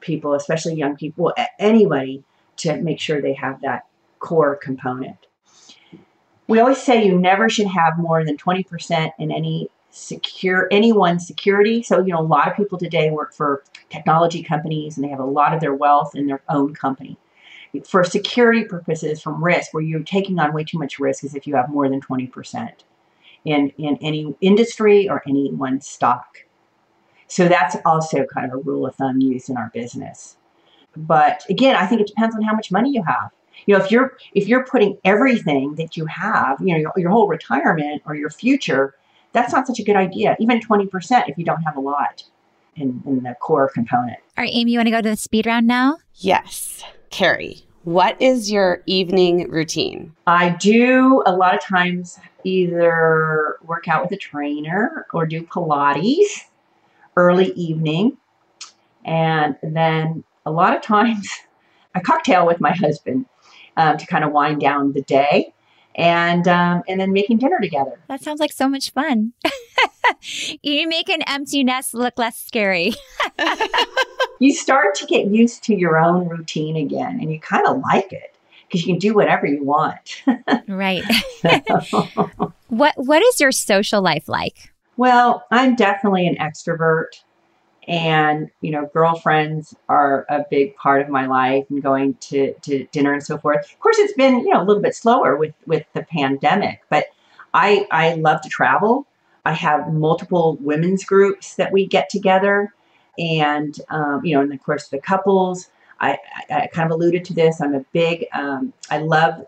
[0.00, 2.22] people, especially young people, anybody,
[2.58, 3.86] to make sure they have that
[4.20, 5.16] core component.
[6.46, 11.82] We always say you never should have more than 20% in any secure anyone's security.
[11.82, 15.20] So, you know, a lot of people today work for technology companies and they have
[15.20, 17.16] a lot of their wealth in their own company.
[17.86, 21.46] For security purposes, from risk, where you're taking on way too much risk, is if
[21.46, 22.70] you have more than 20%
[23.44, 26.38] in, in any industry or any one stock.
[27.26, 30.36] So that's also kind of a rule of thumb used in our business.
[30.96, 33.30] But again, I think it depends on how much money you have.
[33.66, 37.10] You know, if you're if you're putting everything that you have, you know, your, your
[37.10, 38.94] whole retirement or your future,
[39.38, 40.36] that's not such a good idea.
[40.40, 42.24] Even 20% if you don't have a lot
[42.76, 44.18] in, in the core component.
[44.36, 45.98] All right, Amy, you want to go to the speed round now?
[46.16, 46.82] Yes.
[47.10, 50.14] Carrie, what is your evening routine?
[50.26, 56.44] I do a lot of times either work out with a trainer or do Pilates
[57.16, 58.16] early evening.
[59.04, 61.30] And then a lot of times
[61.94, 63.26] a cocktail with my husband
[63.76, 65.54] um, to kind of wind down the day
[65.98, 67.98] and um, and then making dinner together.
[68.06, 69.32] That sounds like so much fun.
[70.62, 72.94] you make an empty nest look less scary.
[74.38, 78.12] you start to get used to your own routine again, and you kind of like
[78.12, 78.34] it
[78.66, 80.22] because you can do whatever you want.
[80.68, 81.02] right.
[82.68, 84.72] what What is your social life like?
[84.96, 87.22] Well, I'm definitely an extrovert
[87.88, 92.84] and you know girlfriends are a big part of my life and going to, to
[92.92, 95.54] dinner and so forth of course it's been you know a little bit slower with
[95.66, 97.06] with the pandemic but
[97.54, 99.06] i i love to travel
[99.44, 102.72] i have multiple women's groups that we get together
[103.18, 105.70] and um, you know and of course the couples
[106.00, 106.18] I,
[106.50, 109.42] I, I, kind of alluded to this i'm a big um, i love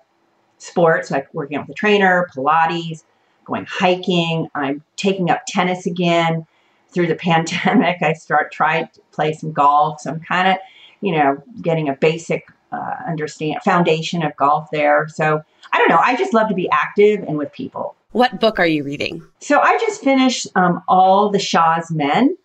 [0.57, 3.05] sports like working out with a trainer pilates
[3.51, 4.49] going hiking.
[4.55, 6.47] I'm taking up tennis again.
[6.93, 10.01] Through the pandemic, I start tried to play some golf.
[10.01, 10.57] So I'm kind of,
[11.01, 15.09] you know, getting a basic uh, understand foundation of golf there.
[15.09, 15.99] So I don't know.
[15.99, 17.97] I just love to be active and with people.
[18.13, 19.23] What book are you reading?
[19.41, 22.37] So I just finished um, All the Shah's Men.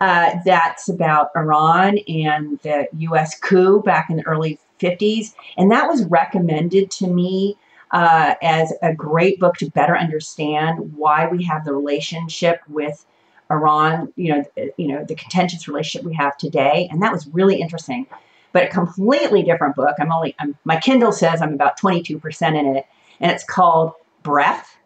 [0.00, 3.38] Uh, that's about Iran and the U.S.
[3.38, 5.34] coup back in the early 50s.
[5.56, 7.56] And that was recommended to me
[7.92, 13.06] uh, as a great book to better understand why we have the relationship with
[13.50, 14.44] Iran, you know,
[14.76, 16.88] you know, the contentious relationship we have today.
[16.90, 18.06] And that was really interesting.
[18.52, 19.94] but a completely different book.
[20.00, 22.86] I'm only, I'm, my Kindle says I'm about 22% in it,
[23.20, 23.92] and it's called
[24.22, 24.76] Breath.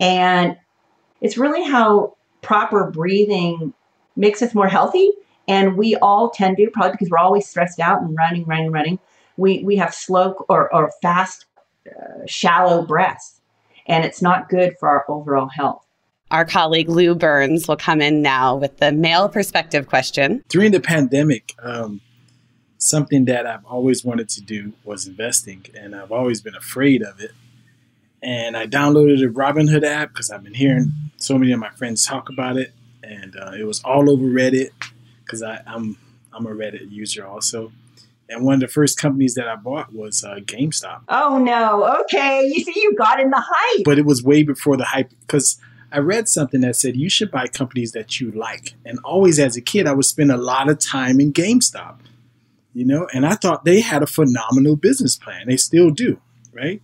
[0.00, 0.56] And
[1.20, 3.72] it's really how proper breathing
[4.16, 5.12] makes us more healthy.
[5.46, 8.98] And we all tend to, probably because we're always stressed out and running, running, running.
[9.36, 11.46] We, we have slow or, or fast,
[11.86, 13.40] uh, shallow breaths,
[13.86, 15.83] and it's not good for our overall health.
[16.34, 20.42] Our colleague Lou Burns will come in now with the male perspective question.
[20.48, 22.00] During the pandemic, um,
[22.76, 27.20] something that I've always wanted to do was investing, and I've always been afraid of
[27.20, 27.30] it.
[28.20, 32.04] And I downloaded the Robinhood app because I've been hearing so many of my friends
[32.04, 32.72] talk about it,
[33.04, 34.70] and uh, it was all over Reddit
[35.24, 35.96] because I'm
[36.32, 37.70] I'm a Reddit user also.
[38.28, 41.02] And one of the first companies that I bought was uh, GameStop.
[41.08, 42.00] Oh no!
[42.00, 45.10] Okay, you see, you got in the hype, but it was way before the hype
[45.20, 45.60] because
[45.94, 48.74] I read something that said you should buy companies that you like.
[48.84, 52.00] And always as a kid, I would spend a lot of time in GameStop,
[52.72, 55.46] you know, and I thought they had a phenomenal business plan.
[55.46, 56.20] They still do,
[56.52, 56.82] right?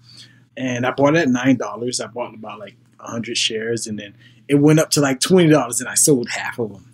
[0.57, 2.05] And I bought it at $9.
[2.05, 4.15] I bought about like 100 shares and then
[4.47, 6.87] it went up to like $20 and I sold half of them.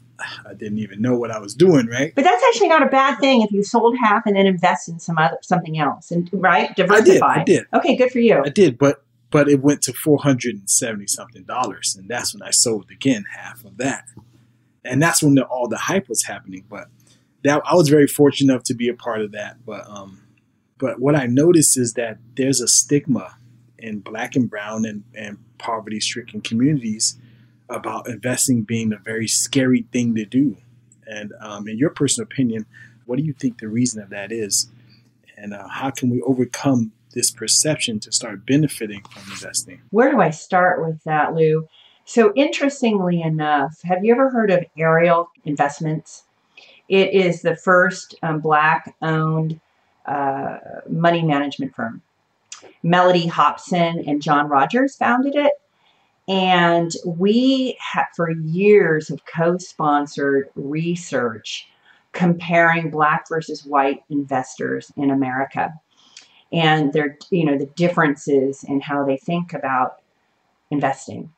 [0.46, 2.14] I didn't even know what I was doing, right?
[2.14, 4.98] But that's actually not a bad thing if you sold half and then invest in
[4.98, 7.26] some other something else, and right, diversify.
[7.26, 7.60] I did.
[7.60, 7.66] I did.
[7.74, 8.42] Okay, good for you.
[8.42, 12.90] I did, but but it went to 470 something dollars and that's when i sold
[12.90, 14.04] again half of that.
[14.84, 16.88] And that's when the, all the hype was happening but
[17.44, 20.22] that i was very fortunate enough to be a part of that but um
[20.78, 23.36] but what i noticed is that there's a stigma
[23.78, 27.18] in black and brown and, and poverty stricken communities
[27.68, 30.56] about investing being a very scary thing to do.
[31.06, 32.66] And um, in your personal opinion
[33.06, 34.68] what do you think the reason of that is?
[35.36, 39.80] And uh, how can we overcome this perception to start benefiting from investing?
[39.90, 41.66] Where do I start with that, Lou?
[42.04, 46.24] So, interestingly enough, have you ever heard of Ariel Investments?
[46.88, 49.58] It is the first um, black owned
[50.04, 50.58] uh,
[50.88, 52.02] money management firm.
[52.84, 55.52] Mellody Hobson and John Rogers founded it.
[56.28, 61.66] And we have, for years, have co sponsored research
[62.12, 65.72] comparing black versus white investors in America
[66.52, 70.00] and their you know the differences in how they think about
[70.70, 71.32] investing.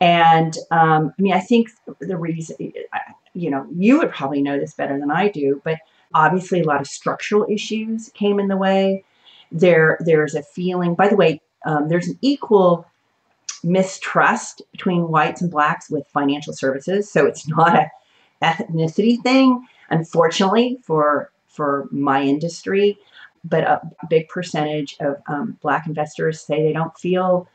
[0.00, 2.56] And um, i mean i think the reason
[3.32, 5.78] you know you would probably know this better than i do but
[6.14, 9.04] obviously a lot of structural issues came in the way.
[9.52, 12.86] There there's a feeling by the way um, there's an equal
[13.62, 17.90] mistrust between whites and blacks with financial services so it's not a
[18.42, 22.98] ethnicity thing unfortunately for for my industry
[23.48, 27.48] but a big percentage of um, black investors say they don't feel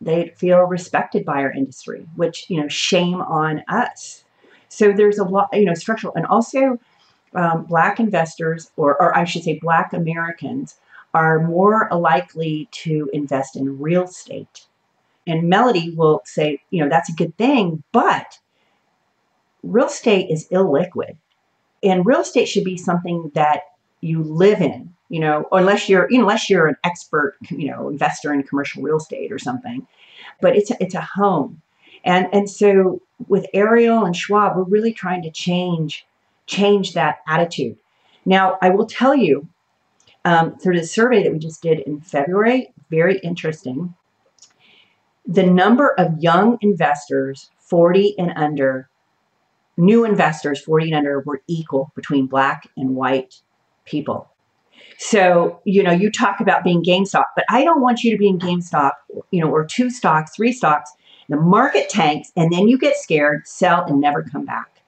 [0.00, 4.24] they feel respected by our industry which you know shame on us.
[4.68, 6.78] So there's a lot you know structural and also
[7.34, 10.76] um, black investors or, or i should say black americans
[11.14, 14.66] are more likely to invest in real estate.
[15.26, 18.38] And Mellody will say you know that's a good thing but
[19.62, 21.16] real estate is illiquid.
[21.82, 23.62] And real estate should be something that
[24.00, 28.42] you live in you know, unless you're unless you're an expert, you know, investor in
[28.42, 29.86] commercial real estate or something.
[30.40, 31.62] But it's a, it's a home,
[32.04, 36.06] and and so with Ariel and Schwab, we're really trying to change
[36.46, 37.76] change that attitude.
[38.24, 39.48] Now, I will tell you,
[40.24, 43.94] um, through the survey that we just did in February, very interesting.
[45.26, 48.88] The number of young investors, 40 and under,
[49.76, 53.40] new investors, 40 and under, were equal between black and white
[53.84, 54.30] people.
[54.98, 58.28] So, you know, you talk about being GameStop, but I don't want you to be
[58.28, 58.92] in GameStop,
[59.30, 60.90] you know, or two stocks, three stocks.
[61.28, 64.80] The market tanks and then you get scared, sell, and never come back.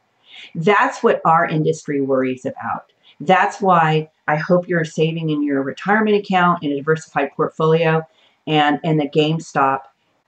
[0.54, 2.92] That's what our industry worries about.
[3.20, 8.02] That's why I hope you're saving in your retirement account in a diversified portfolio
[8.46, 9.80] and, and the GameStop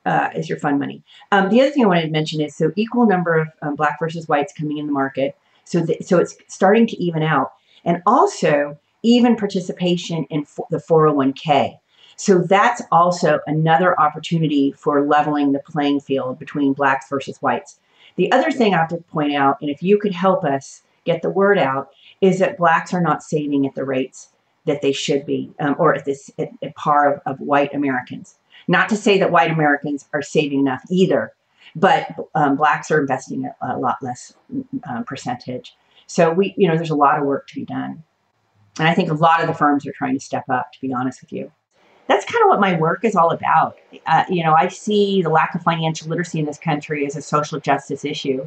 [0.04, 1.02] uh, is your fund money.
[1.30, 3.98] Um, the other thing I wanted to mention is so equal number of um, black
[3.98, 5.36] versus whites coming in the market.
[5.64, 7.52] So, th- so it's starting to even out.
[7.84, 11.78] And also, even participation in the 401k.
[12.16, 17.80] So that's also another opportunity for leveling the playing field between blacks versus whites.
[18.16, 21.22] The other thing I have to point out, and if you could help us get
[21.22, 21.90] the word out,
[22.20, 24.28] is that blacks are not saving at the rates
[24.66, 28.36] that they should be, um, or at this at, at par of, of, white Americans.
[28.68, 31.32] Not to say that white Americans are saving enough either,
[31.74, 34.34] but um, blacks are investing a, a lot less
[34.88, 35.74] um, percentage.
[36.06, 38.04] So we, you know, there's a lot of work to be done.
[38.78, 40.92] And I think a lot of the firms are trying to step up, to be
[40.92, 41.52] honest with you.
[42.08, 43.76] That's kind of what my work is all about.
[44.06, 47.22] Uh, you know, I see the lack of financial literacy in this country as a
[47.22, 48.46] social justice issue.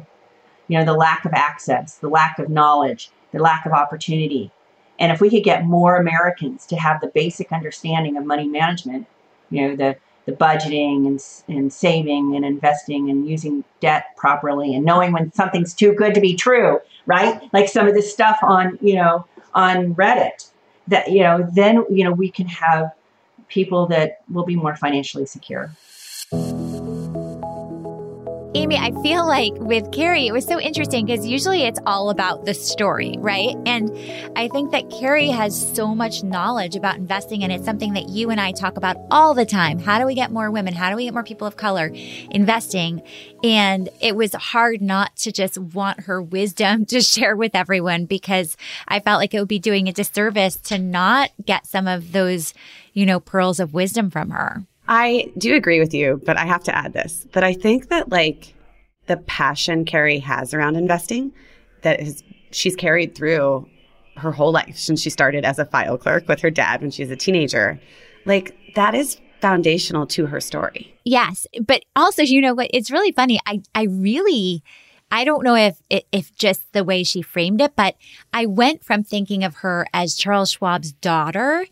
[0.68, 4.50] You know, the lack of access, the lack of knowledge, the lack of opportunity.
[4.98, 9.06] And if we could get more Americans to have the basic understanding of money management,
[9.50, 9.96] you know, the
[10.26, 15.72] the budgeting and, and saving and investing and using debt properly and knowing when something's
[15.72, 17.40] too good to be true, right?
[17.52, 19.24] Like some of this stuff on, you know,
[19.56, 20.50] on Reddit
[20.86, 22.92] that, you know, then, you know, we can have
[23.48, 25.70] people that will be more financially secure.
[28.56, 32.46] Amy, I feel like with Carrie, it was so interesting because usually it's all about
[32.46, 33.54] the story, right?
[33.66, 33.90] And
[34.34, 38.30] I think that Carrie has so much knowledge about investing, and it's something that you
[38.30, 39.78] and I talk about all the time.
[39.78, 40.72] How do we get more women?
[40.72, 41.92] How do we get more people of color
[42.30, 43.02] investing?
[43.44, 48.56] And it was hard not to just want her wisdom to share with everyone because
[48.88, 52.54] I felt like it would be doing a disservice to not get some of those,
[52.94, 54.64] you know, pearls of wisdom from her.
[54.88, 58.10] I do agree with you, but I have to add this that I think that
[58.10, 58.54] like
[59.06, 61.32] the passion Carrie has around investing
[61.82, 63.68] that is she's carried through
[64.16, 67.02] her whole life since she started as a file clerk with her dad when she
[67.02, 67.80] was a teenager.
[68.24, 70.94] Like that is foundational to her story.
[71.04, 73.38] Yes, but also you know what it's really funny.
[73.46, 74.62] I I really
[75.10, 77.96] I don't know if if just the way she framed it, but
[78.32, 81.66] I went from thinking of her as Charles Schwab's daughter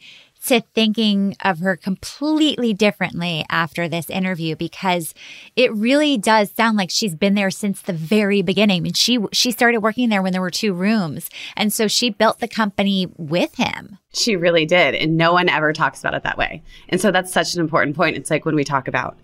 [0.47, 5.15] to thinking of her completely differently after this interview because
[5.57, 8.79] it really does sound like she's been there since the very beginning.
[8.79, 12.11] I mean, she she started working there when there were two rooms, and so she
[12.11, 13.99] built the company with him.
[14.13, 16.63] She really did, and no one ever talks about it that way.
[16.89, 18.17] And so that's such an important point.
[18.17, 19.17] It's like when we talk about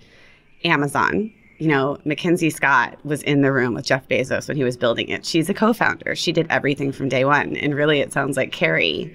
[0.65, 4.79] Amazon, you know, MacKenzie Scott was in the room with Jeff Bezos when he was
[4.79, 5.27] building it.
[5.27, 6.17] She's a co-founder.
[6.17, 7.55] She did everything from day one.
[7.57, 9.15] And really it sounds like Carrie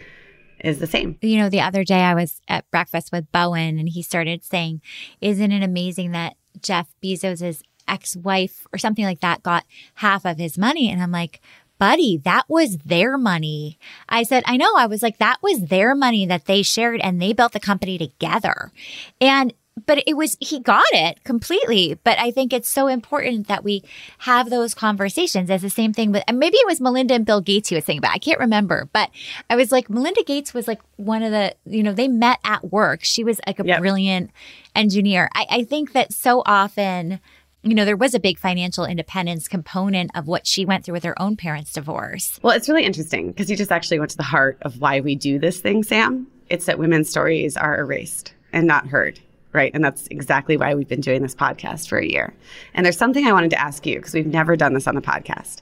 [0.59, 1.17] is the same.
[1.21, 4.81] You know, the other day I was at breakfast with Bowen and he started saying,
[5.21, 10.37] Isn't it amazing that Jeff Bezos's ex wife or something like that got half of
[10.37, 10.89] his money?
[10.89, 11.41] And I'm like,
[11.77, 13.77] buddy, that was their money.
[14.07, 14.75] I said, I know.
[14.75, 17.97] I was like, that was their money that they shared and they built the company
[17.97, 18.71] together.
[19.19, 19.53] And
[19.85, 23.83] but it was he got it completely but i think it's so important that we
[24.19, 27.41] have those conversations as the same thing with and maybe it was melinda and bill
[27.41, 29.09] gates he was saying about i can't remember but
[29.49, 32.71] i was like melinda gates was like one of the you know they met at
[32.71, 33.79] work she was like a yep.
[33.79, 34.31] brilliant
[34.75, 37.19] engineer I, I think that so often
[37.67, 41.03] you know, there was a big financial independence component of what she went through with
[41.03, 42.39] her own parents' divorce.
[42.43, 45.15] Well, it's really interesting because you just actually went to the heart of why we
[45.15, 46.27] do this thing, Sam.
[46.47, 49.19] It's that women's stories are erased and not heard
[49.55, 49.71] right?
[49.73, 52.33] And that's exactly why we've been doing this podcast for a year.
[52.73, 55.01] And there's something I wanted to ask you because we've never done this on the
[55.01, 55.61] podcast.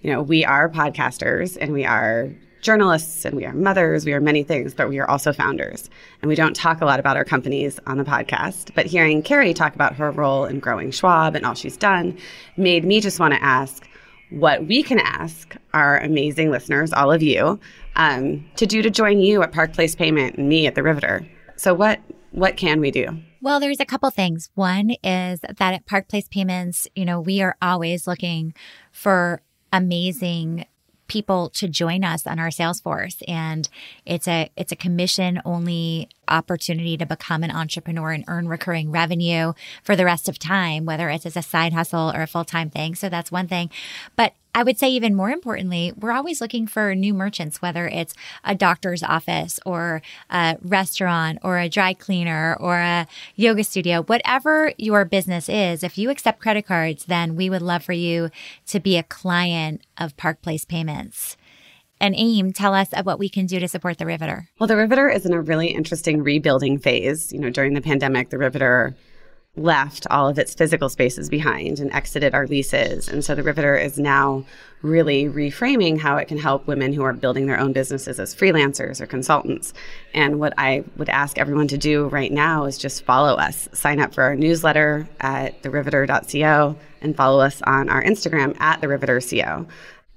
[0.00, 2.30] You know, we are podcasters and we are
[2.62, 5.90] journalists and we are mothers, we are many things, but we are also founders.
[6.22, 8.72] And we don't talk a lot about our companies on the podcast.
[8.74, 12.16] But hearing Carrie talk about her role in growing Schwab and all she's done
[12.56, 13.86] made me just want to ask
[14.30, 17.60] what we can ask our amazing listeners, all of you,
[17.96, 21.26] um, to do to join you at Park Place Payment and me at the Riveter.
[21.56, 23.18] So what what can we do?
[23.42, 24.50] Well, there's a couple things.
[24.54, 28.54] One is that at Park Place Payments, you know, we are always looking
[28.92, 30.66] for amazing
[31.08, 33.68] people to join us on our sales force and
[34.06, 39.52] it's a it's a commission only opportunity to become an entrepreneur and earn recurring revenue
[39.82, 42.94] for the rest of time whether it's as a side hustle or a full-time thing
[42.94, 43.70] so that's one thing
[44.16, 48.14] but I would say even more importantly, we're always looking for new merchants, whether it's
[48.44, 54.72] a doctor's office or a restaurant or a dry cleaner or a yoga studio, whatever
[54.76, 55.82] your business is.
[55.82, 58.28] If you accept credit cards, then we would love for you
[58.66, 61.38] to be a client of Park Place Payments.
[62.02, 64.48] And AIM, tell us of what we can do to support the Riveter.
[64.58, 67.32] Well, the Riveter is in a really interesting rebuilding phase.
[67.32, 68.96] You know, during the pandemic, the Riveter
[69.54, 73.06] left all of its physical spaces behind and exited our leases.
[73.08, 74.44] And so the Riveter is now
[74.80, 79.00] really reframing how it can help women who are building their own businesses as freelancers
[79.00, 79.72] or consultants.
[80.12, 83.68] And what I would ask everyone to do right now is just follow us.
[83.74, 89.68] Sign up for our newsletter at theriveter.co and follow us on our Instagram at theriveterco.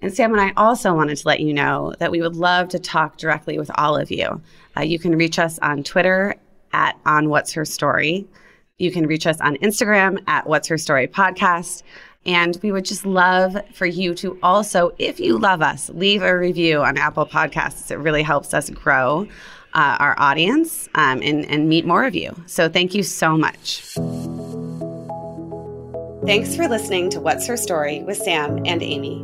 [0.01, 2.79] And Sam and I also wanted to let you know that we would love to
[2.79, 4.41] talk directly with all of you.
[4.77, 6.35] Uh, you can reach us on Twitter
[6.73, 8.27] at on what's her story.
[8.77, 11.83] You can reach us on Instagram at What's Her Story Podcast.
[12.25, 16.37] And we would just love for you to also, if you love us, leave a
[16.37, 17.91] review on Apple Podcasts.
[17.91, 19.27] It really helps us grow
[19.73, 22.35] uh, our audience um, and, and meet more of you.
[22.47, 23.83] So thank you so much.
[26.25, 29.23] Thanks for listening to What's Her Story with Sam and Amy.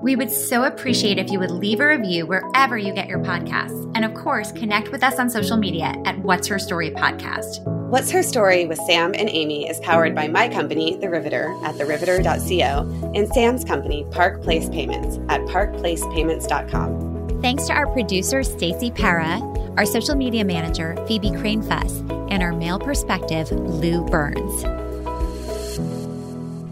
[0.00, 3.90] We would so appreciate if you would leave a review wherever you get your podcasts.
[3.96, 7.64] And of course, connect with us on social media at What's Her Story Podcast.
[7.88, 11.74] What's Her Story with Sam and Amy is powered by my company, The Riveter, at
[11.74, 17.40] theriveter.co, and Sam's company, Park Place Payments, at parkplacepayments.com.
[17.42, 19.40] Thanks to our producer, Stacey Para,
[19.76, 24.64] our social media manager, Phoebe Cranefuss, and our male perspective, Lou Burns.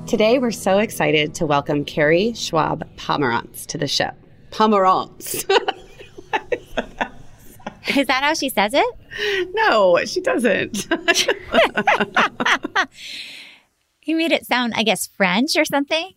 [0.06, 4.10] Today, we're so excited to welcome Carrie Schwab Pomerantz to the show.
[4.50, 5.44] Pomerantz.
[7.96, 8.86] Is that how she says it?
[9.52, 10.86] no, she doesn't.
[14.04, 16.12] you made it sound, I guess, French or something.